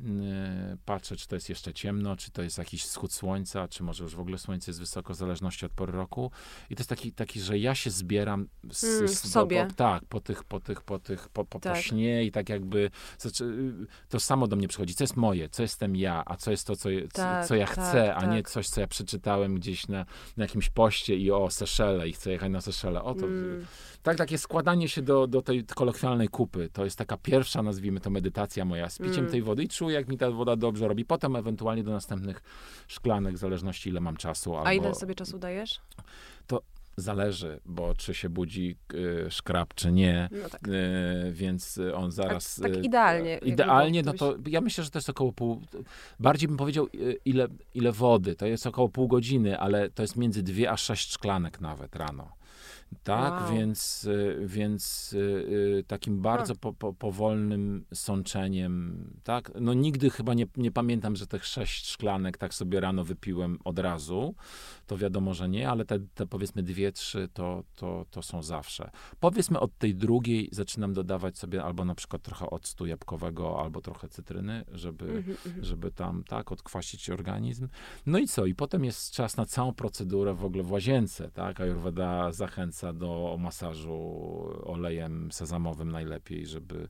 [0.01, 4.03] Y, patrzę, czy to jest jeszcze ciemno, czy to jest jakiś wschód słońca, czy może
[4.03, 6.31] już w ogóle słońce jest wysoko, w zależności od pory roku.
[6.69, 9.65] I to jest taki, taki że ja się zbieram z, mm, z, sobie.
[9.65, 11.75] Po, tak, po tych, po tych, po tych, po, po, tak.
[11.75, 13.73] po śnie i tak jakby, znaczy,
[14.09, 16.75] to samo do mnie przychodzi, co jest moje, co jestem ja, a co jest to,
[16.75, 18.51] co, tak, co ja tak, chcę, a nie tak.
[18.51, 20.05] coś, co ja przeczytałem gdzieś na,
[20.37, 23.03] na jakimś poście i o, Seszele i chcę jechać na Seszele.
[23.03, 23.65] O, to, mm.
[24.03, 26.69] Tak, takie składanie się do, do tej kolokwialnej kupy.
[26.73, 29.31] To jest taka pierwsza, nazwijmy to, medytacja moja z piciem mm.
[29.31, 31.05] tej wody i czuję, jak mi ta woda dobrze robi.
[31.05, 32.41] Potem ewentualnie do następnych
[32.87, 34.55] szklanek, w zależności ile mam czasu.
[34.55, 34.69] Albo...
[34.69, 35.81] A ile sobie czasu dajesz?
[36.47, 36.61] To
[36.97, 40.67] zależy, bo czy się budzi y, szkrab, czy nie, no tak.
[40.67, 42.59] y, więc on zaraz...
[42.63, 43.37] tak idealnie.
[43.37, 45.61] idealnie, no to ja myślę, że to jest około pół...
[46.19, 48.35] Bardziej bym powiedział, y, ile, ile wody.
[48.35, 52.37] To jest około pół godziny, ale to jest między dwie a sześć szklanek nawet rano.
[53.03, 53.51] Tak, wow.
[53.51, 55.17] więc, y, więc y,
[55.79, 59.51] y, takim bardzo po, po, powolnym sączeniem, tak?
[59.61, 63.79] No nigdy chyba nie, nie pamiętam, że tych sześć szklanek tak sobie rano wypiłem od
[63.79, 64.35] razu.
[64.87, 68.89] To wiadomo, że nie, ale te, te powiedzmy dwie, trzy to, to, to są zawsze.
[69.19, 74.07] Powiedzmy od tej drugiej zaczynam dodawać sobie albo na przykład trochę octu jabłkowego, albo trochę
[74.07, 75.63] cytryny, żeby, mm -hmm.
[75.63, 77.67] żeby tam, tak, odkwasić organizm.
[78.05, 78.45] No i co?
[78.45, 81.61] I potem jest czas na całą procedurę w ogóle w łazience, tak?
[81.61, 83.97] Ayurveda zachęca do masażu
[84.65, 86.87] olejem sezamowym najlepiej, żeby,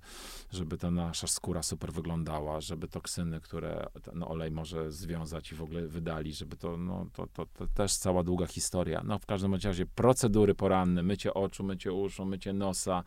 [0.52, 5.62] żeby ta nasza skóra super wyglądała, żeby toksyny, które ten olej może związać i w
[5.62, 9.02] ogóle wydali, żeby to, no, to, to, to też cała długa historia.
[9.06, 13.04] No w każdym razie procedury poranne, mycie oczu, mycie uszu, mycie nosa,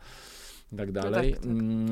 [0.71, 1.29] i tak dalej.
[1.31, 1.51] No tak, tak.
[1.51, 1.89] Mm,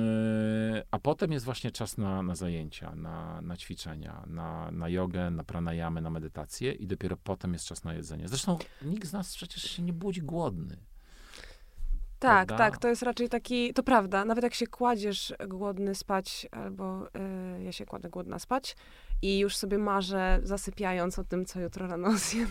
[0.92, 5.44] a potem jest właśnie czas na, na zajęcia, na, na ćwiczenia, na, na jogę, na
[5.44, 8.28] pranayamę, na medytację i dopiero potem jest czas na jedzenie.
[8.28, 10.78] Zresztą nikt z nas przecież się nie budzi głodny.
[12.20, 12.58] Tak, prawda?
[12.58, 17.64] tak, to jest raczej taki, to prawda, nawet jak się kładziesz głodny spać, albo y,
[17.64, 18.76] ja się kładę głodna spać
[19.22, 22.48] i już sobie marzę, zasypiając o tym, co jutro rano zjem.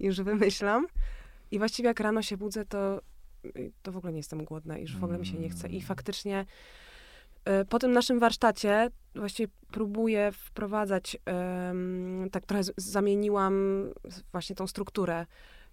[0.00, 0.86] już wymyślam.
[1.50, 3.00] I właściwie jak rano się budzę, to
[3.82, 5.68] to w ogóle nie jestem głodna i już w ogóle mi się nie chce.
[5.68, 5.86] I mm.
[5.86, 6.46] faktycznie
[7.62, 11.16] y, po tym naszym warsztacie właściwie próbuję wprowadzać,
[12.32, 13.84] tak trochę zamieniłam
[14.32, 15.26] właśnie tą strukturę,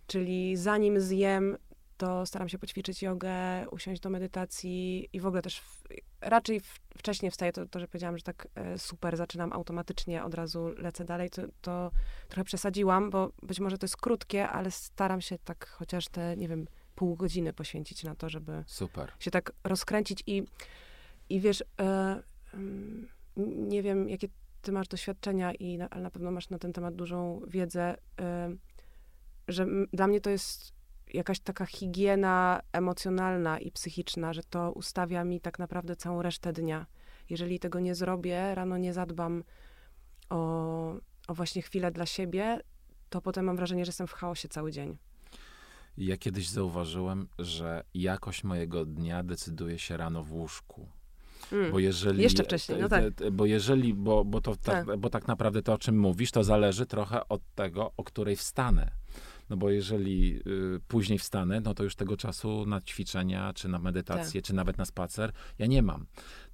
[0.08, 1.58] czyli zanim zjem,
[1.98, 5.84] to staram się poćwiczyć jogę, usiąść do medytacji i w ogóle też w,
[6.22, 10.34] raczej w, wcześniej wstaję, to, to, że powiedziałam, że tak e, super, zaczynam automatycznie, od
[10.34, 11.92] razu lecę dalej, to, to
[12.28, 16.48] trochę przesadziłam, bo być może to jest krótkie, ale staram się tak chociaż te, nie
[16.48, 19.12] wiem, pół godziny poświęcić na to, żeby Super.
[19.20, 20.44] się tak rozkręcić i,
[21.30, 23.08] i wiesz, e, mm,
[23.70, 24.28] nie wiem, jakie
[24.62, 28.56] ty masz doświadczenia, i na, ale na pewno masz na ten temat dużą wiedzę, e,
[29.48, 30.74] że dla mnie to jest
[31.14, 36.86] jakaś taka higiena emocjonalna i psychiczna, że to ustawia mi tak naprawdę całą resztę dnia.
[37.30, 39.44] Jeżeli tego nie zrobię, rano nie zadbam
[40.30, 40.94] o,
[41.28, 42.60] o właśnie chwilę dla siebie,
[43.10, 44.98] to potem mam wrażenie, że jestem w chaosie cały dzień.
[45.98, 50.88] Ja kiedyś zauważyłem, że jakość mojego dnia decyduje się rano w łóżku.
[51.52, 51.72] Mm.
[51.72, 53.04] Bo jeżeli, Jeszcze wcześniej, no tak.
[53.32, 54.98] Bo jeżeli, bo, bo, to tak, tak.
[54.98, 58.92] bo tak naprawdę to, o czym mówisz, to zależy trochę od tego, o której wstanę.
[59.50, 63.80] No bo jeżeli y, później wstanę, no to już tego czasu na ćwiczenia, czy na
[63.80, 64.48] medytację, tak.
[64.48, 66.06] czy nawet na spacer ja nie mam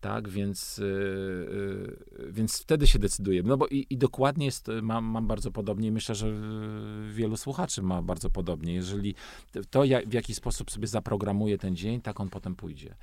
[0.04, 1.98] tak, więc, yy,
[2.30, 3.44] więc wtedy się decyduje.
[3.44, 6.34] No bo i, i, dokładnie jest, mam, mam bardzo podobnie i myślę, że
[7.12, 8.74] wielu słuchaczy ma bardzo podobnie.
[8.74, 9.16] Jeżeli
[9.70, 12.96] to, jak, w jaki sposób sobie zaprogramuje ten dzień, tak on potem pójdzie.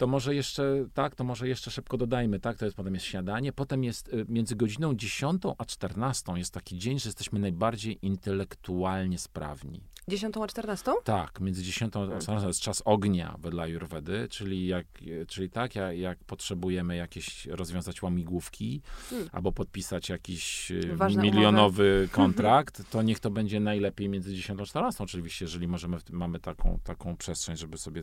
[0.00, 3.52] To może jeszcze, tak, to może jeszcze szybko dodajmy, tak, to jest potem jest śniadanie,
[3.52, 9.18] potem jest y, między godziną 10 a 14 jest taki dzień, że jesteśmy najbardziej intelektualnie
[9.18, 9.80] sprawni.
[10.10, 10.92] 10 a 14?
[11.04, 14.86] Tak, między 10 a 14 to jest czas ognia wedle Ayurvedy, czyli, jak,
[15.28, 19.28] czyli tak, jak, jak potrzebujemy jakieś rozwiązać łamigłówki hmm.
[19.32, 22.08] albo podpisać jakiś e, Ważne milionowy umowy.
[22.22, 26.78] kontrakt, to niech to będzie najlepiej między 10 a 14 oczywiście, jeżeli możemy, mamy taką,
[26.84, 28.02] taką przestrzeń, żeby sobie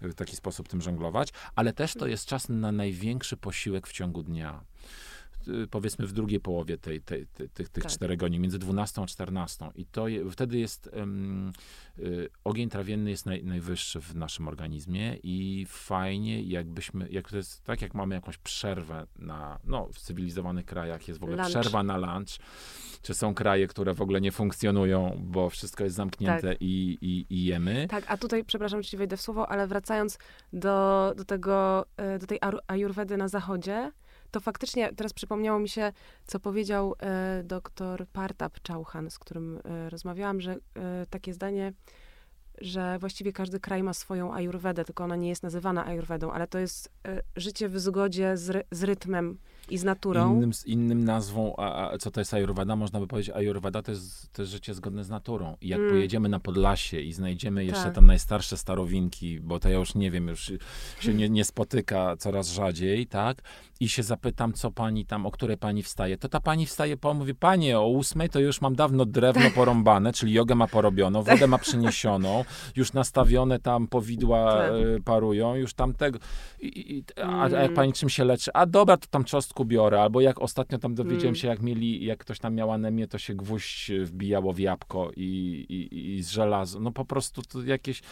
[0.00, 4.22] w taki sposób tym żonglować, ale też to jest czas na największy posiłek w ciągu
[4.22, 4.64] dnia.
[5.48, 7.92] Y, powiedzmy w drugiej połowie tej, tej, tej tych, tych tak.
[7.92, 9.70] czterech godzin, między 12 a 14.
[9.74, 11.52] I to je, wtedy jest um,
[11.98, 17.64] y, ogień trawienny jest naj, najwyższy w naszym organizmie i fajnie, jakbyśmy, jak to jest,
[17.64, 21.50] tak jak mamy jakąś przerwę na, no w cywilizowanych krajach jest w ogóle lunch.
[21.50, 22.38] przerwa na lunch,
[23.02, 26.56] czy są kraje, które w ogóle nie funkcjonują, bo wszystko jest zamknięte tak.
[26.60, 27.86] i, i, i, jemy.
[27.90, 30.18] Tak, a tutaj, przepraszam, że ci wejdę w słowo, ale wracając
[30.52, 33.92] do, do tego, y, do tej ajurwedy na zachodzie,
[34.34, 35.92] to faktycznie teraz przypomniało mi się,
[36.26, 41.72] co powiedział e, doktor Partap Chauhan, z którym e, rozmawiałam, że e, takie zdanie,
[42.60, 46.58] że właściwie każdy kraj ma swoją ajurwedę, tylko ona nie jest nazywana ajurwedą, ale to
[46.58, 50.34] jest e, życie w zgodzie z, ry, z rytmem i z naturą.
[50.36, 52.76] Innym, innym nazwą, a, a, co to jest Ayurveda?
[52.76, 55.56] Można by powiedzieć, Ayurveda to jest, to jest życie zgodne z naturą.
[55.60, 55.90] I jak mm.
[55.90, 57.94] pojedziemy na Podlasie i znajdziemy jeszcze tak.
[57.94, 60.52] tam najstarsze starowinki, bo to ja już nie wiem, już
[61.00, 63.42] się nie, nie spotyka coraz rzadziej, tak?
[63.84, 66.16] I się zapytam, co pani tam, o której pani wstaje.
[66.16, 70.12] To ta pani wstaje, po, mówi, panie, o ósmej to już mam dawno drewno porąbane,
[70.12, 72.44] czyli jogę ma porobioną, wodę ma przyniesioną,
[72.76, 74.70] już nastawione tam powidła tak.
[74.70, 76.18] E, parują, już tam tego.
[76.60, 77.74] I, i, a, a, jak mm.
[77.74, 78.50] pani czym się leczy?
[78.54, 81.36] A dobra, to tam czosnku biorę, albo jak ostatnio tam dowiedziałem mm.
[81.36, 85.26] się, jak mieli, jak ktoś tam miał anemię, to się gwóźdź wbijało w jabłko i,
[85.68, 86.80] i, i z żelazo.
[86.80, 88.02] No po prostu to jakieś,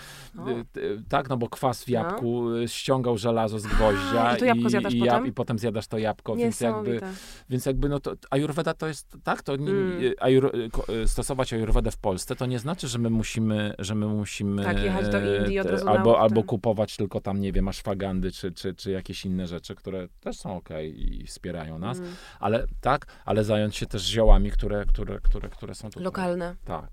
[0.77, 1.95] y, tak, no bo kwas w no.
[1.95, 2.67] jabłku no.
[2.67, 5.27] ściągał żelazo z gwoździa A, i, to jabłko zjadasz i, potem?
[5.27, 7.01] i potem zjadasz to jabłko, więc jakby,
[7.51, 10.15] więc jakby, no to Ayurveda to jest, tak, to mm.
[10.21, 10.53] ajur,
[11.07, 15.09] stosować Ayurvedę w Polsce, to nie znaczy, że my musimy, że my musimy tak, jechać
[15.09, 18.91] do Indii od razu albo, albo kupować tylko tam, nie wiem, ashwagandy, czy, czy, czy
[18.91, 22.15] jakieś inne rzeczy, które też są okay i wspierają nas, mm.
[22.41, 26.05] ale tak, ale zająć się też ziołami, które, które, które, które są tutaj.
[26.05, 26.57] Lokalne.
[26.65, 26.91] Tak.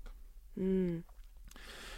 [0.56, 1.02] Mm.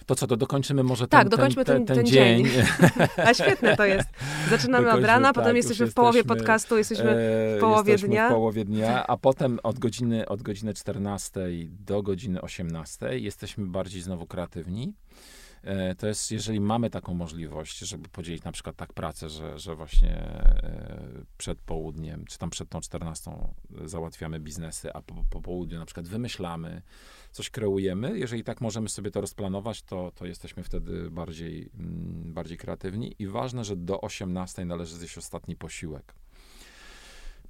[0.07, 2.45] To co, to dokończymy może tak, ten, tak, dokończmy ten, ten, ten, ten dzień.
[2.45, 2.65] dzień.
[3.27, 4.09] A świetne to jest.
[4.51, 7.15] Zaczynamy od rana, tak, potem jesteśmy w połowie jesteśmy, podcastu, jesteśmy
[7.57, 8.29] w połowie jesteśmy dnia.
[8.29, 14.03] w połowie dnia, a potem od godziny, od godziny 14 do godziny 18 jesteśmy bardziej
[14.03, 14.95] znowu kreatywni.
[15.62, 19.75] E, to jest, jeżeli mamy taką możliwość, żeby podzielić na przykład tak pracę, że, że
[19.75, 23.31] właśnie e, przed południem, czy tam przed tą 14
[23.85, 26.83] załatwiamy biznesy, a po, po południu na przykład wymyślamy,
[27.33, 28.18] coś kreujemy.
[28.18, 33.14] Jeżeli tak możemy sobie to rozplanować, to, to jesteśmy wtedy bardziej, mm, bardziej kreatywni.
[33.18, 36.14] I ważne, że do 18 należy zjeść ostatni posiłek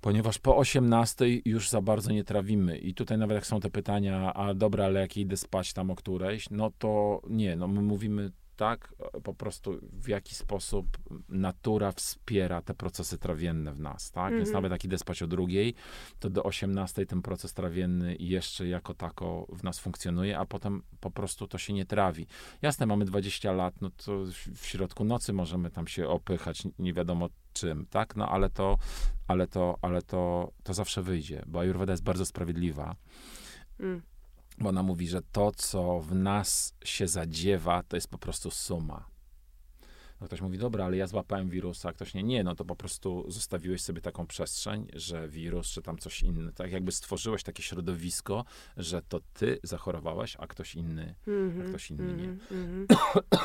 [0.03, 2.79] ponieważ po 18 już za bardzo nie trawimy.
[2.79, 5.95] I tutaj nawet jak są te pytania, a dobra, ale jak idę spać tam o
[5.95, 8.31] którejś, no to nie, no my mówimy
[8.62, 10.98] tak, po prostu w jaki sposób
[11.29, 14.25] natura wspiera te procesy trawienne w nas, tak?
[14.25, 14.37] Mm -hmm.
[14.37, 14.62] Więc mhm.
[14.62, 15.75] nawet jak idę spać o drugiej,
[16.18, 21.11] to do 18 ten proces trawienny jeszcze jako tako w nas funkcjonuje, a potem po
[21.11, 22.27] prostu to się nie trawi.
[22.62, 27.29] Jasne, mamy 20 lat, no to w środku nocy możemy tam się opychać, nie wiadomo
[27.53, 28.16] czym, tak?
[28.16, 28.79] No ale to,
[29.29, 32.96] ale to, ale to, to zawsze wyjdzie, bo Ayurveda jest bardzo sprawiedliwa.
[33.81, 34.12] Mm
[34.59, 39.12] bo ona mówi, że to, co w nas się zadziewa, to jest po prostu suma.
[40.21, 42.77] No ktoś mówi, dobra, ale ja złapałem wirusa, a ktoś nie, nie, no to po
[42.77, 47.62] prostu zostawiłeś sobie taką przestrzeń, że wirus, czy tam coś inne, tak jakby stworzyłeś takie
[47.62, 48.45] środowisko,
[48.77, 52.57] że to ty zachorowałeś, a ktoś inny, mm -hmm, a mhm, ktoś inny nie.
[52.57, 52.97] Mm -hmm.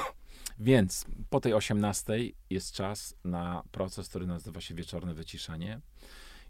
[0.60, 2.14] Więc po tej 18
[2.50, 5.82] jest czas na proces, który nazywa się wieczorne wyciszenie.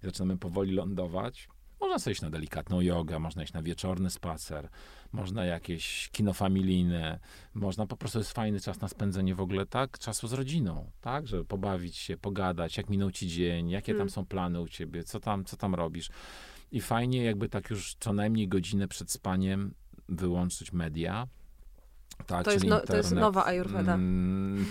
[0.03, 4.69] I zaczynamy powoli lądować można sobie iść na delikatną jogę, można iść na wieczorny spacer,
[5.11, 7.19] można jakieś kino familijne,
[7.53, 11.27] można po prostu jest fajny czas na spędzenie w ogóle tak czasu z rodziną, tak,
[11.27, 14.09] żeby pobawić się, pogadać, jak minął ci dzień, jakie tam hmm.
[14.09, 16.09] są plany u ciebie, co tam, co tam robisz.
[16.71, 19.73] I fajnie jakby tak już co najmniej godzinę przed spaniem
[20.09, 21.27] wyłączyć media.
[22.25, 23.93] Tak, to, jest no, to jest nowa Ayurveda.
[23.93, 24.65] Mm,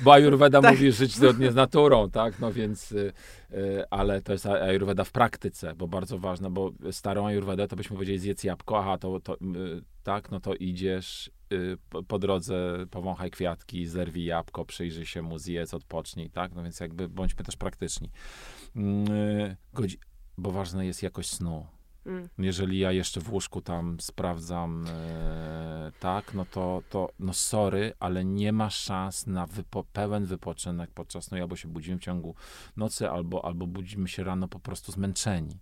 [0.00, 0.74] bo Ayurveda tak.
[0.74, 2.40] mówi żyć zgodnie z naturą, tak?
[2.40, 3.12] No więc, y,
[3.52, 7.96] y, ale to jest Ayurveda w praktyce, bo bardzo ważne, bo starą Ayurvedę to byśmy
[7.96, 9.36] powiedzieli zjedz jabłko, aha, to, to y,
[10.02, 11.30] tak, no to idziesz
[11.90, 16.54] po, po, drodze, powąchaj kwiatki, zerwij jabłko, przyjrzyj się mu, zjedz, odpocznij, tak?
[16.54, 18.10] No więc jakby bądźmy też praktyczni.
[18.76, 19.56] Mm, y,
[20.38, 21.66] bo ważna jest jakość snu.
[22.06, 22.28] Mm.
[22.38, 28.24] Jeżeli ja jeszcze w łóżku tam sprawdzam, e, tak, no to, to, no sorry, ale
[28.24, 32.34] nie ma szans na wypo, pełen wypoczynek podczas, no albo się budzimy w ciągu
[32.76, 35.58] nocy, albo, albo budzimy się rano po prostu zmęczeni.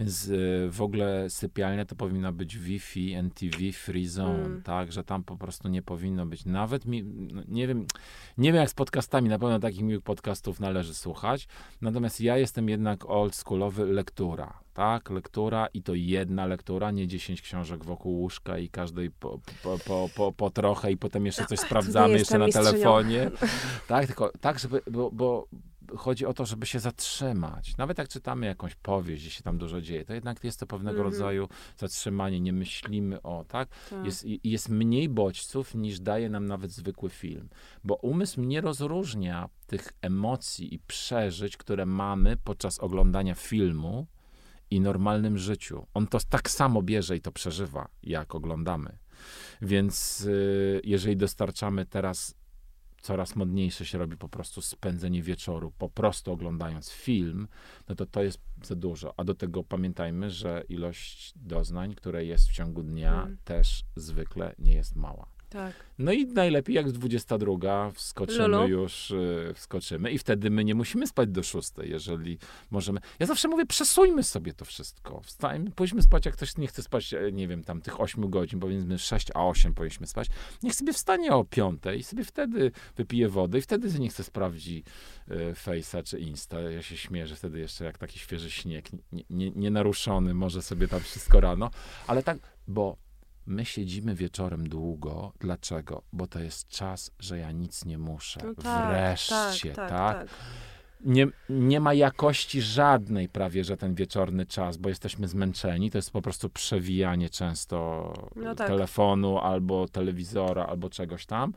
[0.00, 4.62] Więc y, w ogóle sypialnia to powinna być Wi-Fi, NTV, Free Zone, Mm.
[4.62, 6.44] tak, że tam po prostu nie powinno być.
[6.44, 7.86] Nawet mi, no, nie wiem,
[8.38, 11.48] nie wiem jak z podcastami, na pewno takich miłych podcastów należy słuchać,
[11.80, 17.84] natomiast ja jestem jednak oldschoolowy lektura, tak, lektura i to jedna lektura, nie 10 książek
[17.84, 22.18] wokół łóżka i każdej po, po, po, po, po trochę i potem jeszcze coś sprawdzamy
[22.18, 23.30] jeszcze na telefonie.
[23.88, 25.48] Tak, tylko tak, żeby, bo, bo
[25.96, 27.76] chodzi o to, żeby się zatrzymać.
[27.76, 30.96] Nawet jak czytamy jakąś powieść, gdzie się tam dużo dzieje, to jednak jest to pewnego
[30.98, 31.12] Mhm.
[31.12, 33.68] rodzaju zatrzymanie, nie myślimy o, tak?
[33.90, 34.04] Tak.
[34.04, 37.48] Jest, jest mniej bodźców niż daje nam nawet zwykły film.
[37.84, 44.06] Bo umysł nie rozróżnia tych emocji i przeżyć, które mamy podczas oglądania filmu
[44.70, 45.86] i normalnym życiu.
[45.94, 48.98] On to tak samo bierze i to przeżywa, jak oglądamy.
[49.62, 52.34] Więc y, jeżeli dostarczamy teraz
[53.06, 57.48] coraz modniejsze się robi po prostu spędzenie wieczoru, po prostu oglądając film,
[57.88, 59.14] no to to jest za dużo.
[59.16, 63.36] A do tego pamiętajmy, że ilość doznań, które jest w ciągu dnia, Mm.
[63.44, 65.26] też zwykle nie jest mała.
[65.48, 65.74] Tak.
[65.98, 68.68] No i najlepiej jak z 22 wskoczymy Lulu.
[68.68, 72.38] już, y, wskoczymy i wtedy my nie musimy spać do 6, jeżeli
[72.70, 73.00] możemy.
[73.18, 75.20] Ja zawsze mówię, przesuńmy sobie to wszystko.
[75.20, 78.60] Wstajmy, pójdźmy spać, jak ktoś nie chce spać, e, nie wiem, tam tych 8 godzin,
[78.60, 80.28] powiedzmy 6, a 8 powinniśmy spać.
[80.62, 84.84] Niech sobie wstanie o 5 i sobie wtedy wypije wody i wtedy niech chce sprawdzi
[85.30, 86.60] y, Face'a czy Insta.
[86.60, 90.88] Ja się śmieję, że wtedy jeszcze jak taki świeży śnieg, nie, nie, nienaruszony, może sobie
[90.88, 91.70] tam wszystko rano,
[92.06, 92.96] ale tak, bo
[93.46, 95.32] My siedzimy wieczorem długo.
[95.40, 96.02] Dlaczego?
[96.12, 98.40] Bo to jest czas, że ja nic nie muszę.
[98.44, 100.18] No tak, Wreszcie, tak, tak, tak?
[100.18, 100.38] tak.
[101.00, 105.90] Nie, nie ma jakości żadnej prawie, że ten wieczorny czas, bo jesteśmy zmęczeni.
[105.90, 108.68] To jest po prostu przewijanie często No tak.
[108.68, 111.52] telefonu albo telewizora, albo czegoś tam.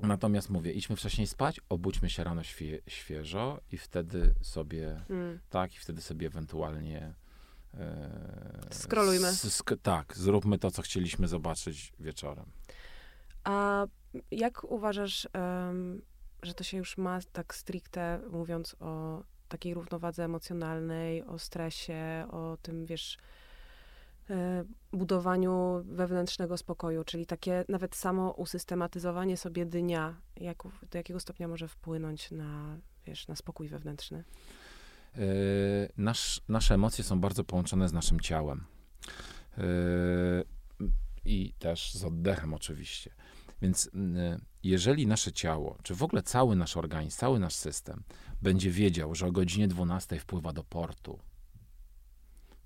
[0.00, 5.38] Natomiast mówię, idźmy wcześniej spać, obudźmy się rano świe, świeżo i wtedy sobie Mm.
[5.50, 7.14] tak, i wtedy sobie ewentualnie.
[7.78, 9.28] E, Skrolujmy.
[9.28, 12.46] sk- tak, zróbmy to, co chcieliśmy zobaczyć wieczorem.
[13.44, 13.86] A
[14.30, 16.02] jak uważasz, em,
[16.42, 22.56] że to się już ma tak stricte, mówiąc o takiej równowadze emocjonalnej, o stresie, o
[22.62, 23.18] tym, wiesz,
[24.30, 31.48] e, budowaniu wewnętrznego spokoju, czyli takie nawet samo usystematyzowanie sobie dnia, jak, do jakiego stopnia
[31.48, 34.24] może wpłynąć na, wiesz, na spokój wewnętrzny?
[35.16, 35.18] E,
[35.96, 38.64] nasz, nasze emocje są bardzo połączone z naszym ciałem.
[39.58, 39.62] E,
[41.24, 43.14] I też z oddechem, oczywiście.
[43.62, 48.02] Więc m, jeżeli nasze ciało, czy w ogóle cały nasz organizm, cały nasz system
[48.42, 51.18] będzie wiedział, że o godzinie 12 wpływa do portu,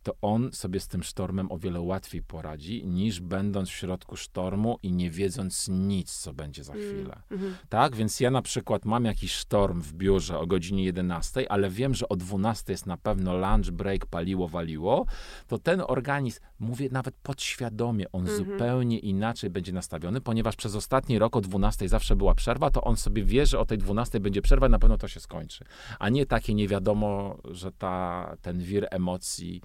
[0.02, 4.78] to on sobie z tym sztormem o wiele łatwiej poradzi, niż będąc w środku sztormu
[4.82, 7.22] i nie wiedząc nic, co będzie za chwilę.
[7.30, 7.54] Mhm.
[7.68, 11.94] Tak, więc ja na przykład mam jakiś sztorm w biurze o godzinie 11, ale wiem,
[11.94, 15.06] że o 12 jest na pewno lunch break, paliło, waliło,
[15.46, 18.38] to ten organizm, mówię nawet podświadomie, on Mhm.
[18.38, 22.96] zupełnie inaczej będzie nastawiony, ponieważ przez ostatni rok o 12 zawsze była przerwa, to on
[22.96, 25.64] sobie wie, że o tej 12 będzie przerwa i na pewno to się skończy.
[25.98, 29.62] A nie takie nie wiadomo, że ta, ten wir emocji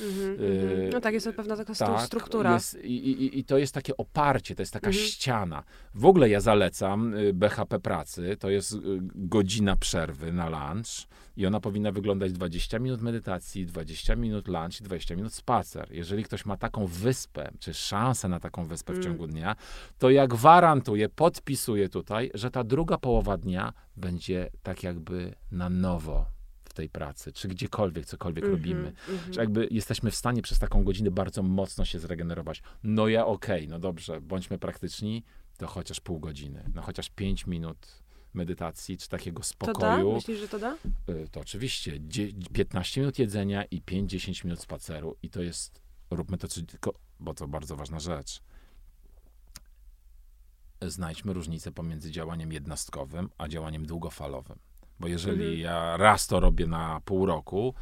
[0.00, 0.90] Mhm, Yy, mhm.
[0.92, 2.54] No tak, jest pewna taka tak, struktura.
[2.54, 5.06] Jest, i, i, I to jest takie oparcie, to jest taka Mhm.
[5.06, 5.62] ściana.
[5.94, 8.78] W ogóle ja zalecam y, BHP pracy, to jest y,
[9.14, 14.84] godzina przerwy na lunch i ona powinna wyglądać 20 minut medytacji, 20 minut lunch i
[14.84, 15.88] 20 minut spacer.
[15.92, 19.02] Jeżeli ktoś ma taką wyspę, czy szansę na taką wyspę w Mm.
[19.08, 19.56] ciągu dnia,
[19.98, 26.26] to ja gwarantuję, podpisuję tutaj, że ta druga połowa dnia będzie tak jakby na nowo
[26.33, 26.33] w
[26.74, 29.32] tej pracy, czy gdziekolwiek, cokolwiek Mhm, robimy mhm.
[29.32, 32.62] że jakby jesteśmy w stanie przez taką godzinę bardzo mocno się zregenerować.
[32.82, 35.24] No ja okej, no dobrze, bądźmy praktyczni,
[35.58, 38.02] to chociaż pół godziny, no chociaż pięć minut
[38.34, 39.72] medytacji, czy takiego To da?
[39.72, 40.12] spokoju.
[40.12, 40.76] Myślisz, że to da?
[41.08, 46.38] Y, To oczywiście dzie- 15 minut jedzenia i 5-10 minut spaceru i to jest, róbmy
[46.38, 48.40] to, tylko, bo to bardzo ważna rzecz.
[50.82, 54.58] Znajdźmy różnicę pomiędzy działaniem jednostkowym, a działaniem długofalowym.
[55.00, 55.60] Bo jeżeli Mhm.
[55.60, 57.74] ja raz to robię na pół roku,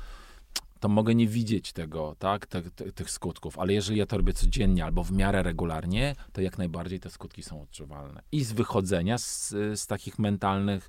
[0.80, 4.32] to mogę nie widzieć tego, tak, te, te, tych skutków, ale jeżeli ja to robię
[4.32, 8.22] codziennie albo w miarę regularnie, to jak najbardziej te skutki są odczuwalne.
[8.32, 10.88] I z wychodzenia z, z takich mentalnych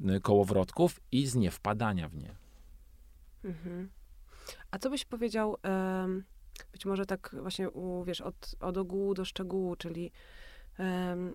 [0.00, 2.34] y, kołowrotków i z niewpadania w nie.
[3.44, 3.90] Mhm.
[4.70, 6.24] A co byś powiedział, em,
[6.72, 10.12] być może tak właśnie, u, wiesz, od, od ogółu do szczegółu, czyli
[10.78, 11.34] em,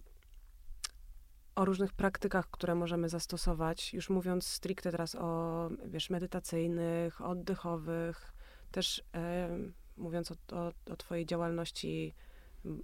[1.59, 8.33] o różnych praktykach, które możemy zastosować, już mówiąc stricte teraz o, wiesz, medytacyjnych, oddechowych,
[8.71, 12.13] też em, mówiąc o, o, o twojej działalności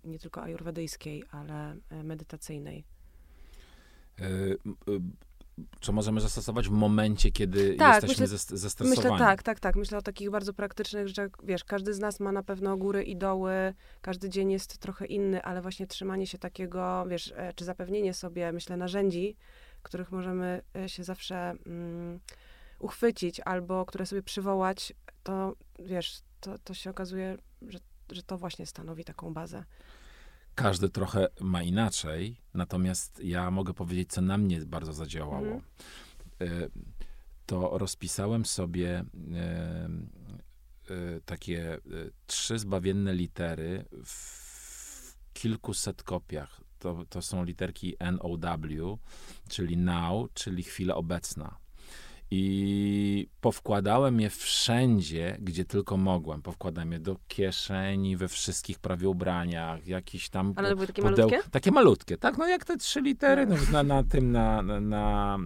[0.04, 2.86] nie tylko ajurwedyjskiej, ale e, medytacyjnej.
[5.82, 9.12] Co możemy zastosować w momencie, kiedy Tak, jesteśmy myślę- zes- zestresowani.
[9.12, 9.76] Myślę tak, tak, tak.
[9.76, 11.30] Myślę o takich bardzo praktycznych rzeczach.
[11.44, 15.44] Wiesz, każdy z nas ma na pewno góry i doły, każdy dzień jest trochę inny,
[15.44, 19.36] ale właśnie trzymanie się takiego, wiesz, e, czy zapewnienie sobie, myślę, narzędzi,
[19.84, 22.20] których możemy e, się zawsze mm,
[22.80, 24.94] uchwycić albo które sobie przywołać,
[25.24, 27.80] to wiesz, to, to się okazuje, że,
[28.12, 29.64] że to właśnie stanowi taką bazę.
[30.56, 35.48] Każdy trochę ma inaczej, natomiast ja mogę powiedzieć, co na mnie bardzo zadziałało.
[35.48, 35.62] Mhm.
[36.42, 36.70] Y,
[37.46, 39.06] To rozpisałem sobie
[40.88, 41.78] y, y, takie
[42.28, 46.62] trzy zbawienne litery w kilkuset kopiach.
[46.80, 49.00] To, to są literki NOW,
[49.50, 51.58] czyli now, czyli chwila obecna.
[52.38, 56.42] I powkładałem je wszędzie, gdzie tylko mogłem.
[56.42, 61.18] Powkładałem je do kieszeni, we wszystkich prawie ubraniach, jakiś tam Ale one były takie pudeł-
[61.18, 61.50] malutkie?
[61.52, 65.38] Takie malutkie, tak, no jak te trzy litery no, na, na tym, na, na, na,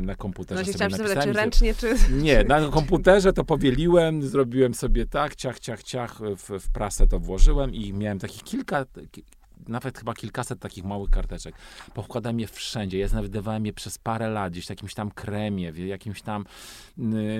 [0.00, 1.36] na komputerze Właśnie sobie zapytać, czy napisałem.
[1.36, 1.94] ręcznie, czy...
[2.22, 7.18] Nie, na komputerze to powieliłem, zrobiłem sobie tak, ciach, ciach, ciach, w, w prasę to
[7.20, 9.24] włożyłem i miałem takich kilka, ki-
[9.68, 11.54] nawet chyba kilkaset takich małych karteczek.
[11.94, 15.78] Powkładałem je wszędzie, ja znajdowałem je przez parę lat, gdzieś w jakimś tam kremie, w
[15.78, 16.44] jakimś tam,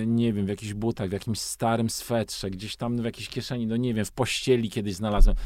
[0.06, 3.76] nie wiem, w jakichś butach, w jakimś starym swetrze, gdzieś tam w jakiejś kieszeni, no
[3.76, 5.36] nie wiem, w pościeli kiedyś znalazłem.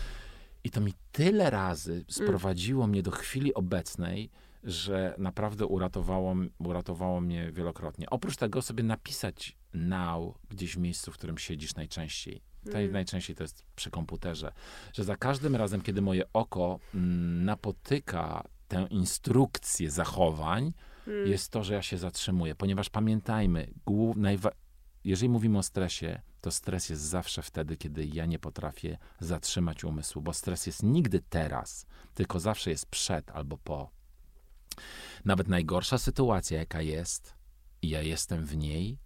[0.65, 4.31] I to mi tyle razy sprowadziło mnie do chwili obecnej,
[4.65, 8.11] że naprawdę uratowało, uratowało mnie wielokrotnie.
[8.11, 12.43] Oprócz tego sobie napisać now gdzieś w miejscu, w którym siedzisz najczęściej.
[12.75, 12.93] Mm.
[12.93, 14.53] Najczęściej to jest przy komputerze.
[14.93, 20.73] Że za każdym razem, kiedy moje oko mm, napotyka tę instrukcję zachowań,
[21.09, 21.29] Mm.
[21.29, 22.55] jest to, że ja się zatrzymuję.
[22.55, 24.51] Ponieważ pamiętajmy, głów, najwa-
[25.05, 30.23] jeżeli mówimy o stresie, to stres jest zawsze wtedy, kiedy ja nie potrafię zatrzymać umysłu,
[30.23, 33.91] bo stres jest nigdy teraz, tylko zawsze jest przed albo po.
[35.25, 37.35] Nawet najgorsza sytuacja, jaka jest,
[37.83, 38.99] i ja jestem w niej,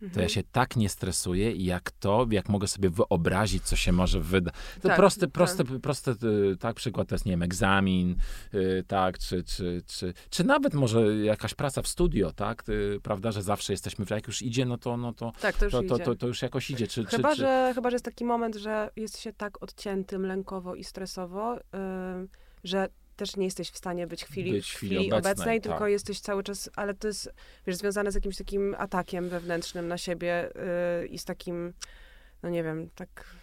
[0.00, 0.22] to Mhm.
[0.22, 4.54] ja się tak nie stresuję, jak to, jak mogę sobie wyobrazić, co się może wydać.
[4.82, 5.30] To Tak, prosty, tak.
[5.30, 6.10] prosty, prosty,
[6.52, 8.16] y, tak, przykład to jest, nie wiem, egzamin,
[8.54, 13.32] y, tak, czy, czy, czy, czy nawet może jakaś praca w studio, tak, y, prawda,
[13.32, 15.82] że zawsze jesteśmy, w- jak już idzie, no to, no to, Tak, to już to,
[15.82, 16.86] to, to, to już jakoś idzie.
[16.86, 20.26] Czy, Chyba, czy, czy, że, chyba, że jest taki moment, że jest się tak odciętym
[20.26, 22.28] lękowo i stresowo, ym,
[22.64, 25.72] że też nie jesteś w stanie być chwili, Być w chwili obecnej, obecnej, tak.
[25.72, 27.32] tylko jesteś cały czas, ale to jest,
[27.66, 30.50] wiesz, związane z jakimś takim atakiem wewnętrznym na siebie
[31.00, 31.72] yy, i z takim,
[32.42, 33.34] no nie wiem, tak...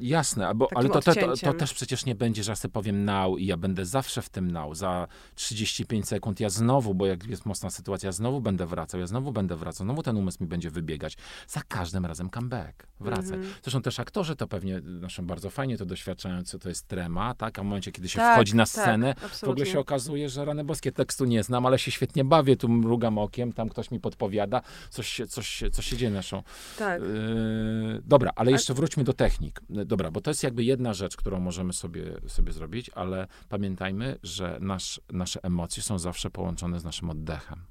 [0.00, 3.38] Jasne, takim ale to, to, to, też przecież nie będzie, że ja sobie powiem now
[3.38, 4.76] i ja będę zawsze w tym now.
[4.76, 9.06] Za 35 sekund ja znowu, bo jak jest mocna sytuacja, ja znowu będę wracał, ja
[9.06, 11.16] znowu będę wracał, znowu ten umysł mi będzie wybiegać.
[11.48, 13.34] Za każdym razem comeback, wracaj.
[13.34, 13.54] Mhm.
[13.62, 17.58] Zresztą też aktorzy to pewnie, zresztą bardzo fajnie to doświadczają, co to jest trema, tak?
[17.58, 20.44] A w momencie, kiedy się tak, wchodzi na tak, scenę, w ogóle się okazuje, że
[20.44, 24.00] rany boskie tekstu nie znam, ale się świetnie bawię, tu mrugam okiem, tam ktoś mi
[24.00, 24.60] podpowiada,
[24.90, 26.42] coś, się- coś, coś się dzieje naszą.
[26.78, 29.60] Tak, Yy, dobra, ale jeszcze wróćmy do technik.
[29.70, 34.18] Yy, Dobra, bo to jest jakby jedna rzecz, którą możemy sobie, sobie zrobić, ale pamiętajmy,
[34.22, 37.64] że nasz, nasze emocje są zawsze połączone z naszym oddechem.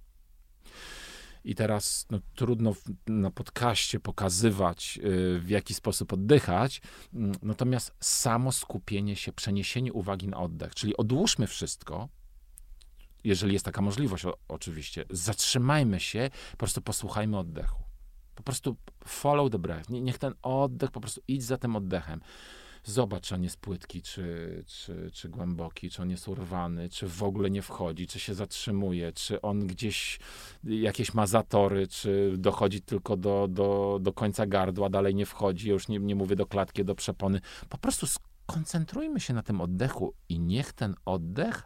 [1.43, 6.81] I teraz no, trudno w, na podcaście pokazywać, yy, w jaki sposób oddychać,
[7.13, 12.09] mm, natomiast samo skupienie się, przeniesienie uwagi na oddech, czyli odłóżmy wszystko,
[13.23, 17.82] jeżeli jest taka możliwość o, oczywiście, zatrzymajmy się, po prostu posłuchajmy oddechu.
[18.36, 18.75] Po prostu
[19.05, 19.89] follow the breath.
[19.89, 22.21] Nie- Niech ten oddech, po prostu idź za tym oddechem.
[22.86, 27.23] Zobacz, czy on jest płytki, czy, czy, czy głęboki, czy on jest urwany, czy w
[27.23, 30.19] ogóle nie wchodzi, czy się zatrzymuje, czy on gdzieś
[30.63, 35.88] jakieś ma zatory, czy dochodzi tylko do, do, do końca gardła, dalej nie wchodzi, już
[35.88, 37.41] nie, nie mówię do klatki, do przepony.
[37.69, 41.63] Po prostu skoncentrujmy się na tym oddechu i niech ten oddech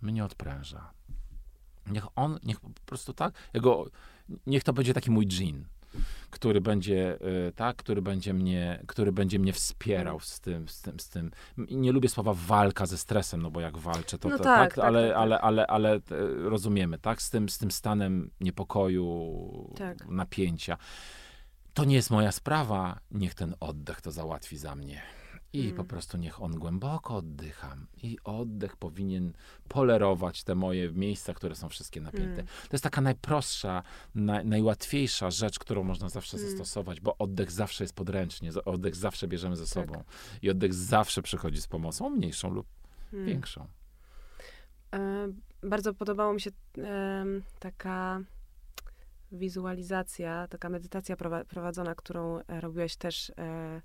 [0.00, 0.92] mnie odpręża.
[1.86, 3.86] Niech on, niech po prostu tak, jego,
[4.46, 5.64] niech to będzie taki mój dżin,
[6.30, 7.18] który będzie,
[7.48, 11.30] y, tak, który będzie mnie, który będzie mnie wspierał z tym, z tym, z tym.
[11.56, 14.74] Nie lubię słowa walka ze stresem, no bo jak walczę, to, No to tak, tak,
[14.74, 15.22] tak, ale, tak, tak.
[15.22, 16.00] ale, ale, ale e,
[16.48, 20.08] rozumiemy, tak, z tym, z tym stanem niepokoju, Tak.
[20.08, 20.76] napięcia.
[21.74, 25.02] To nie jest moja sprawa, niech ten oddech to załatwi za mnie.
[25.52, 25.76] I Mm.
[25.76, 27.86] po prostu niech on głęboko oddycham.
[28.02, 29.32] I oddech powinien
[29.68, 32.32] polerować te moje miejsca, które są wszystkie napięte.
[32.32, 32.46] Mm.
[32.46, 33.82] To jest taka najprostsza,
[34.14, 36.50] naj, najłatwiejsza rzecz, którą można zawsze Mm.
[36.50, 39.72] zastosować, bo oddech zawsze jest podręcznie, oddech zawsze bierzemy ze Tak.
[39.72, 40.04] sobą.
[40.42, 42.66] I oddech zawsze przychodzi z pomocą, mniejszą lub
[43.12, 43.26] Mm.
[43.26, 43.66] większą.
[44.94, 45.28] E,
[45.62, 48.20] Bardzo podobało mi się em, taka
[49.32, 53.82] wizualizacja, taka medytacja prowa- prowadzona, którą e, robiłeś też e, e,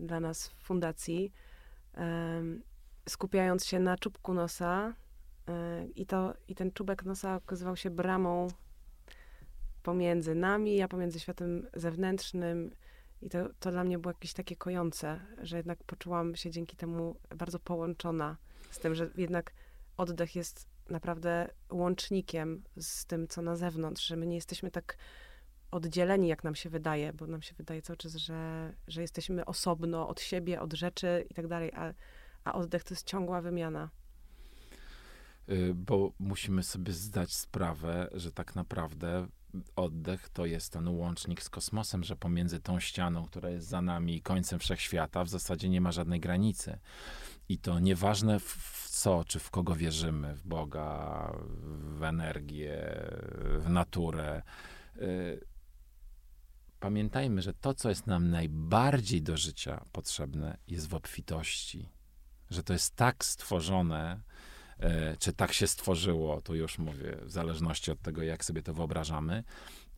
[0.00, 1.32] dla nas w fundacji,
[3.08, 4.94] skupiając się na czubku nosa
[5.94, 8.48] I, to, I ten czubek nosa okazywał się bramą
[9.82, 12.70] pomiędzy nami, a pomiędzy światem zewnętrznym.
[13.22, 17.16] I to, to dla mnie było jakieś takie kojące, że jednak poczułam się dzięki temu
[17.36, 18.36] bardzo połączona
[18.70, 19.52] z tym, że jednak
[19.96, 24.96] oddech jest naprawdę łącznikiem z tym, co na zewnątrz, że my nie jesteśmy tak
[25.76, 30.08] oddzieleni, jak nam się wydaje, bo nam się wydaje cały czas, że, że jesteśmy osobno
[30.08, 31.92] od siebie, od rzeczy i tak dalej, a,
[32.44, 33.90] a oddech to jest ciągła wymiana.
[35.48, 39.26] Y, bo musimy sobie zdać sprawę, że tak naprawdę
[39.76, 44.16] oddech to jest ten łącznik z kosmosem, że pomiędzy tą ścianą, która jest za nami
[44.16, 46.78] i końcem wszechświata, w zasadzie nie ma żadnej granicy.
[47.48, 51.32] I to nieważne w co, czy w kogo wierzymy, w Boga,
[51.98, 53.02] w energię,
[53.58, 54.42] w naturę.
[56.80, 61.88] Pamiętajmy, że to, co jest nam najbardziej do życia potrzebne, jest w obfitości.
[62.50, 64.20] Że to jest tak stworzone,
[64.78, 68.74] E, czy tak się stworzyło, to już mówię, w zależności od tego, jak sobie to
[68.74, 69.44] wyobrażamy,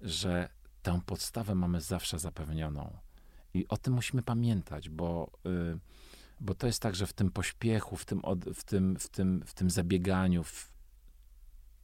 [0.01, 0.49] że
[0.83, 2.99] tę podstawę mamy zawsze zapewnioną.
[3.55, 5.79] I o tym musimy pamiętać, bo, y,
[6.41, 8.23] bo to jest tak, że w tym pośpiechu, w tym,
[8.55, 10.73] w tym, w tym, w tym zabieganiu w,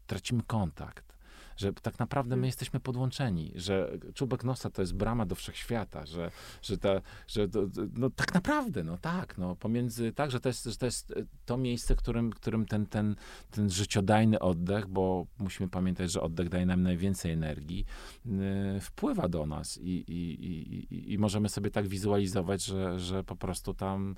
[0.07, 1.13] tracimy kontakt
[1.57, 2.46] że tak naprawdę my mm.
[2.46, 6.30] jesteśmy podłączeni, że czubek nosa to jest brama do wszechświata, że,
[6.62, 7.48] że, ta, że
[7.94, 11.14] no tak naprawdę, no tak, no pomiędzy, tak, że to jest, że to, jest e,
[11.46, 13.16] to miejsce, którym, którym ten, ten,
[13.50, 17.84] ten życiodajny oddech, bo musimy pamiętać, że oddech daje nam najwięcej energii,
[18.26, 20.46] yy, wpływa do nas i, i,
[20.94, 24.14] i, i, możemy sobie tak wizualizować, że, że po prostu tam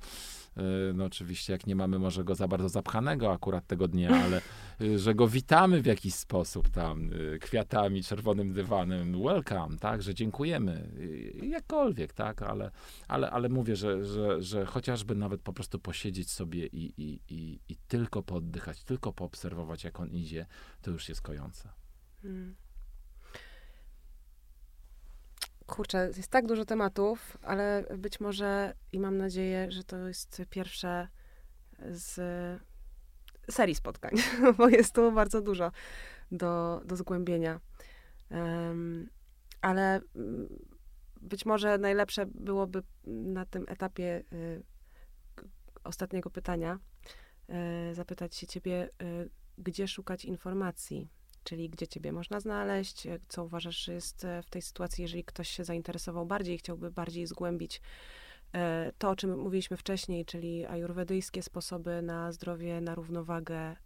[0.95, 4.41] no oczywiście, jak nie mamy może go za bardzo zapchanego akurat tego dnia, ale
[4.81, 10.15] e, że go witamy w jakiś sposób tam, e, kwiatami, czerwonym dywanem, welcome, tak, że
[10.15, 10.91] dziękujemy,
[11.43, 12.71] jakkolwiek, tak, ale,
[13.09, 17.61] ale, ale mówię, że, że, że chociażby nawet po prostu posiedzieć sobie i, i, i,
[17.69, 20.47] i tylko poddychać, tylko poobserwować, jak on idzie,
[20.83, 21.69] to już jest kojące.
[22.23, 22.66] Hmm.
[25.67, 31.09] Kurczę, jest tak dużo tematów, ale być może i mam nadzieję, że to jest pierwsze
[31.89, 32.21] z
[33.51, 34.13] serii spotkań,
[34.59, 35.73] bo jest tu bardzo dużo
[36.33, 37.61] do, do zgłębienia.
[38.31, 39.09] Um,
[39.61, 40.49] ale mm,
[41.21, 44.63] być może najlepsze byłoby na tym etapie y,
[45.85, 46.79] ostatniego pytania
[47.91, 51.09] y, zapytać się ciebie, y, gdzie szukać informacji
[51.47, 55.25] czyli gdzie ciebie można znaleźć, e, co uważasz, że jest e, w tej sytuacji, jeżeli
[55.25, 57.81] ktoś się zainteresował bardziej i chciałby bardziej zgłębić
[58.53, 63.77] e, to, o czym mówiliśmy wcześniej, czyli ajurwedyjskie sposoby na zdrowie, na równowagę,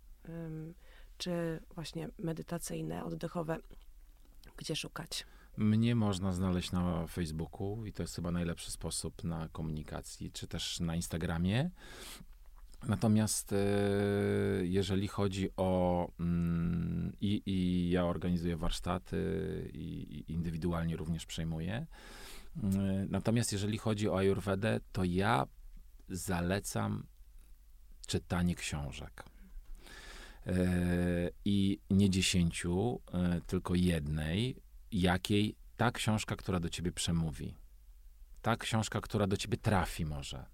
[1.18, 3.58] czy właśnie medytacyjne, oddechowe,
[4.56, 5.26] gdzie szukać?
[5.56, 10.80] Mnie można znaleźć na Facebooku i to jest chyba najlepszy sposób na komunikacji, czy też
[10.80, 11.70] na Instagramie.
[12.88, 13.56] Natomiast e,
[14.62, 19.16] jeżeli chodzi o mm, i, i ja organizuję warsztaty
[19.74, 21.86] i, indywidualnie również przejmuję.
[22.62, 22.66] E,
[23.10, 25.46] natomiast jeżeli chodzi o Ayurvedę, to ja
[26.08, 27.06] zalecam
[28.06, 29.24] czytanie książek.
[30.46, 30.56] E,
[31.44, 33.00] I nie dziesięciu,
[33.46, 34.56] tylko jednej,
[34.92, 37.54] jakiej ta książka, która do ciebie przemówi.
[38.42, 40.46] Ta książka, która do ciebie trafi może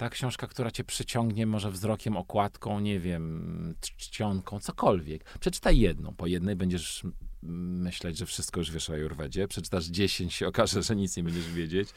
[0.00, 5.24] ta książka, która cię przyciągnie może wzrokiem, okładką, nie wiem, czcionką, cokolwiek.
[5.40, 7.02] Przeczytaj jedną, po jednej będziesz
[7.42, 9.48] myśleć, że wszystko już wiesz o Ajurwedzie.
[9.48, 11.88] Przeczytasz dziesięć, się okaże, że nic nie będziesz wiedzieć.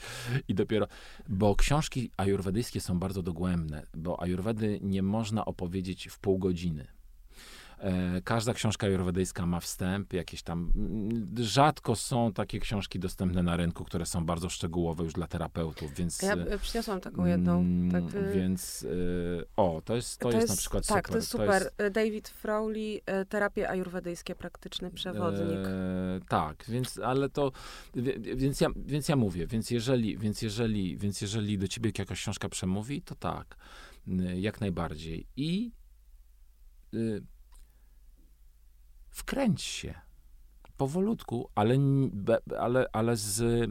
[0.48, 0.88] I dopiero,
[1.30, 6.88] bo książki ajurwedyjskie są bardzo dogłębne, bo ajurwedy nie można opowiedzieć w pół godziny.
[7.80, 10.72] E, każda książka ajurwedyjska ma wstęp, jakieś tam.
[10.76, 15.94] Mm, rzadko są takie książki dostępne na rynku, które są bardzo szczegółowe już dla terapeutów,
[15.94, 16.22] więc.
[16.22, 17.60] Ja e, przyniosłam taką jedną.
[17.60, 18.86] Mm, tak, y, więc
[19.58, 21.12] o, to jest, to, to jest, jest, na przykład tak, super.
[21.12, 21.72] to jest super.
[21.78, 21.96] To jest...
[21.96, 25.68] David Frowley, terapie ajurwedyjskie, praktyczny przewodnik.
[25.68, 27.52] E, tak, więc, ale to,
[28.36, 32.50] więc ja, więc ja mówię, więc jeżeli, więc jeżeli, więc jeżeli do ciebie jakaś książka
[32.50, 33.58] przemówi, to tak,
[34.36, 35.28] jak najbardziej.
[35.36, 35.72] I
[36.94, 37.24] y,
[39.14, 39.94] wkręć się.
[40.78, 41.76] Powolutku, ale,
[42.60, 43.70] ale, ale z.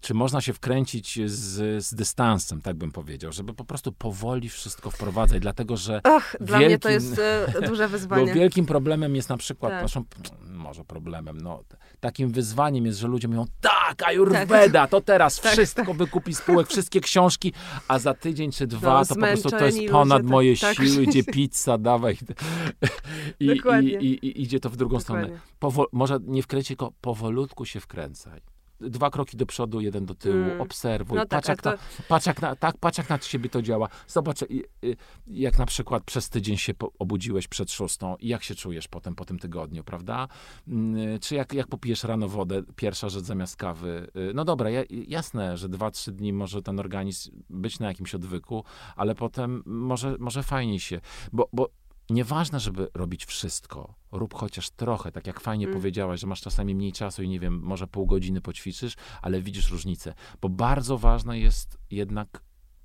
[0.00, 4.90] Czy można się wkręcić z, z dystansem, tak bym powiedział, żeby po prostu powoli wszystko
[4.90, 6.00] wprowadzać, dlatego że.
[6.04, 8.26] Ach, wielkim, dla mnie to jest e, duże wyzwanie.
[8.26, 9.82] Bo wielkim problemem jest na przykład, tak.
[9.82, 10.04] naszą,
[10.50, 11.62] może problemem, no,
[12.00, 14.90] takim wyzwaniem jest, że ludzie mówią, tak, Ayurveda, tak.
[14.90, 15.96] to teraz tak, wszystko tak.
[15.96, 17.52] wykupi spółek, wszystkie książki,
[17.88, 20.76] a za tydzień czy dwa no, to po prostu to jest ponad ludzie, moje tak,
[20.76, 22.18] siły, idzie pizza, dawaj.
[23.40, 25.38] I, i, i, I, idzie to w drugą Dokładnie.
[25.56, 25.86] stronę.
[25.92, 28.40] Może nie wkręcić, tylko powolutku się wkręcaj
[28.80, 30.60] dwa kroki do przodu, jeden do tyłu, Mm.
[30.60, 33.48] obserwuj, No tak, patrz, jak ale na, patrz, jak na, tak, patrz jak na ciebie
[33.48, 33.88] to działa.
[34.06, 34.46] Zobacz, y,
[34.84, 39.14] y, jak na przykład przez tydzień się obudziłeś przed szóstą i jak się czujesz potem
[39.14, 40.28] po tym tygodniu, prawda?
[40.68, 44.10] Mm, Czy jak, jak popijesz rano wodę, pierwsza rzecz zamiast kawy.
[44.16, 48.14] Y, No dobra, ja, jasne, że dwa, trzy dni może ten organizm być na jakimś
[48.14, 48.64] odwyku,
[48.96, 51.00] ale potem może, może fajnie się,
[51.32, 51.68] bo, bo
[52.10, 55.78] nieważne, żeby robić wszystko, rób chociaż trochę, tak jak fajnie Mm.
[55.78, 59.70] powiedziałaś, że masz czasami mniej czasu i nie wiem, może pół godziny poćwiczysz, ale widzisz
[59.70, 62.42] różnicę, bo bardzo ważne jest jednak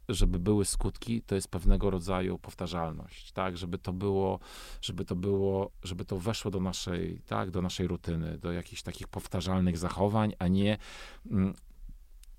[0.10, 4.40] żeby były skutki, to jest pewnego rodzaju powtarzalność, tak, żeby to było,
[4.82, 9.08] żeby to było, żeby to weszło do naszej, tak, do naszej rutyny, do jakichś takich
[9.08, 10.78] powtarzalnych zachowań, a nie
[11.32, 11.54] mm,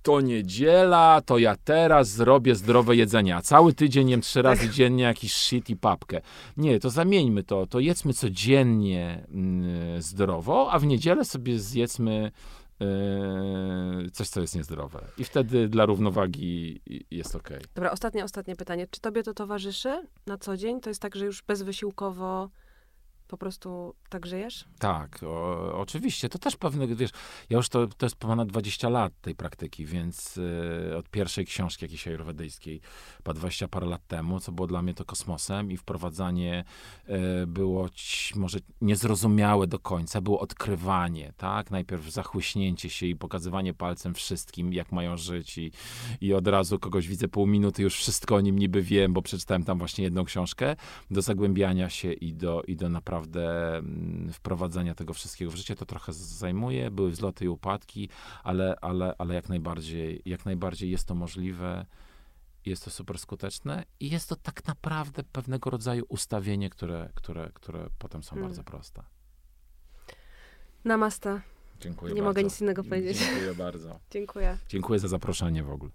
[0.07, 5.05] to niedziela, to ja teraz zrobię zdrowe jedzenie, a cały tydzień jem trzy razy dziennie
[5.05, 6.21] jakiś shit i papkę.
[6.57, 12.31] Nie, to zamieńmy to, to jedzmy codziennie mm, zdrowo, a w niedzielę sobie zjedzmy
[12.81, 15.05] yy, coś, co jest niezdrowe.
[15.19, 16.81] I wtedy dla równowagi
[17.11, 17.61] jest okej.
[17.75, 18.87] Dobra, ostatnie, ostatnie pytanie.
[18.91, 20.81] Czy tobie to towarzyszy na co dzień?
[20.81, 22.51] To jest tak, że już bezwysiłkowo
[23.29, 24.65] po prostu tak żyjesz?
[24.79, 26.29] Tak, o, oczywiście.
[26.29, 27.11] To też pewne, wiesz,
[27.51, 31.85] ja już to, to jest ponad 20 lat tej praktyki, więc y, od pierwszej książki
[31.85, 32.81] jakiejś ajurwedyjskiej,
[33.17, 36.65] chyba 20 parę lat temu, co było dla mnie to kosmosem i wprowadzanie
[37.43, 41.71] y, było ci, może niezrozumiałe do końca, było odkrywanie, tak?
[41.71, 45.73] Najpierw zachłyśnięcie się i pokazywanie palcem wszystkim, jak mają żyć i,
[46.21, 49.65] i od razu kogoś widzę pół minuty, już wszystko o nim niby wiem, bo przeczytałem
[49.65, 50.77] tam właśnie jedną książkę,
[51.11, 55.77] do zagłębiania się i do, i do naprawdę mm, wprowadzenia tego wszystkiego w życie.
[55.77, 58.09] To trochę zajmuje, były wzloty i upadki,
[58.45, 61.87] ale, ale, ale jak najbardziej, jak najbardziej jest to możliwe.
[62.67, 67.89] Jest to super skuteczne i jest to tak naprawdę pewnego rodzaju ustawienie, które, które, które
[67.99, 68.49] potem są Mm.
[68.49, 69.03] bardzo proste.
[70.85, 71.41] Namaste.
[71.81, 72.31] Dziękuję Nie bardzo.
[72.31, 73.19] mogę nic innego powiedzieć.
[73.19, 74.01] Dziękuję bardzo.
[74.15, 74.59] Dziękuję.
[74.69, 75.93] Dziękuję za zaproszenie w ogóle.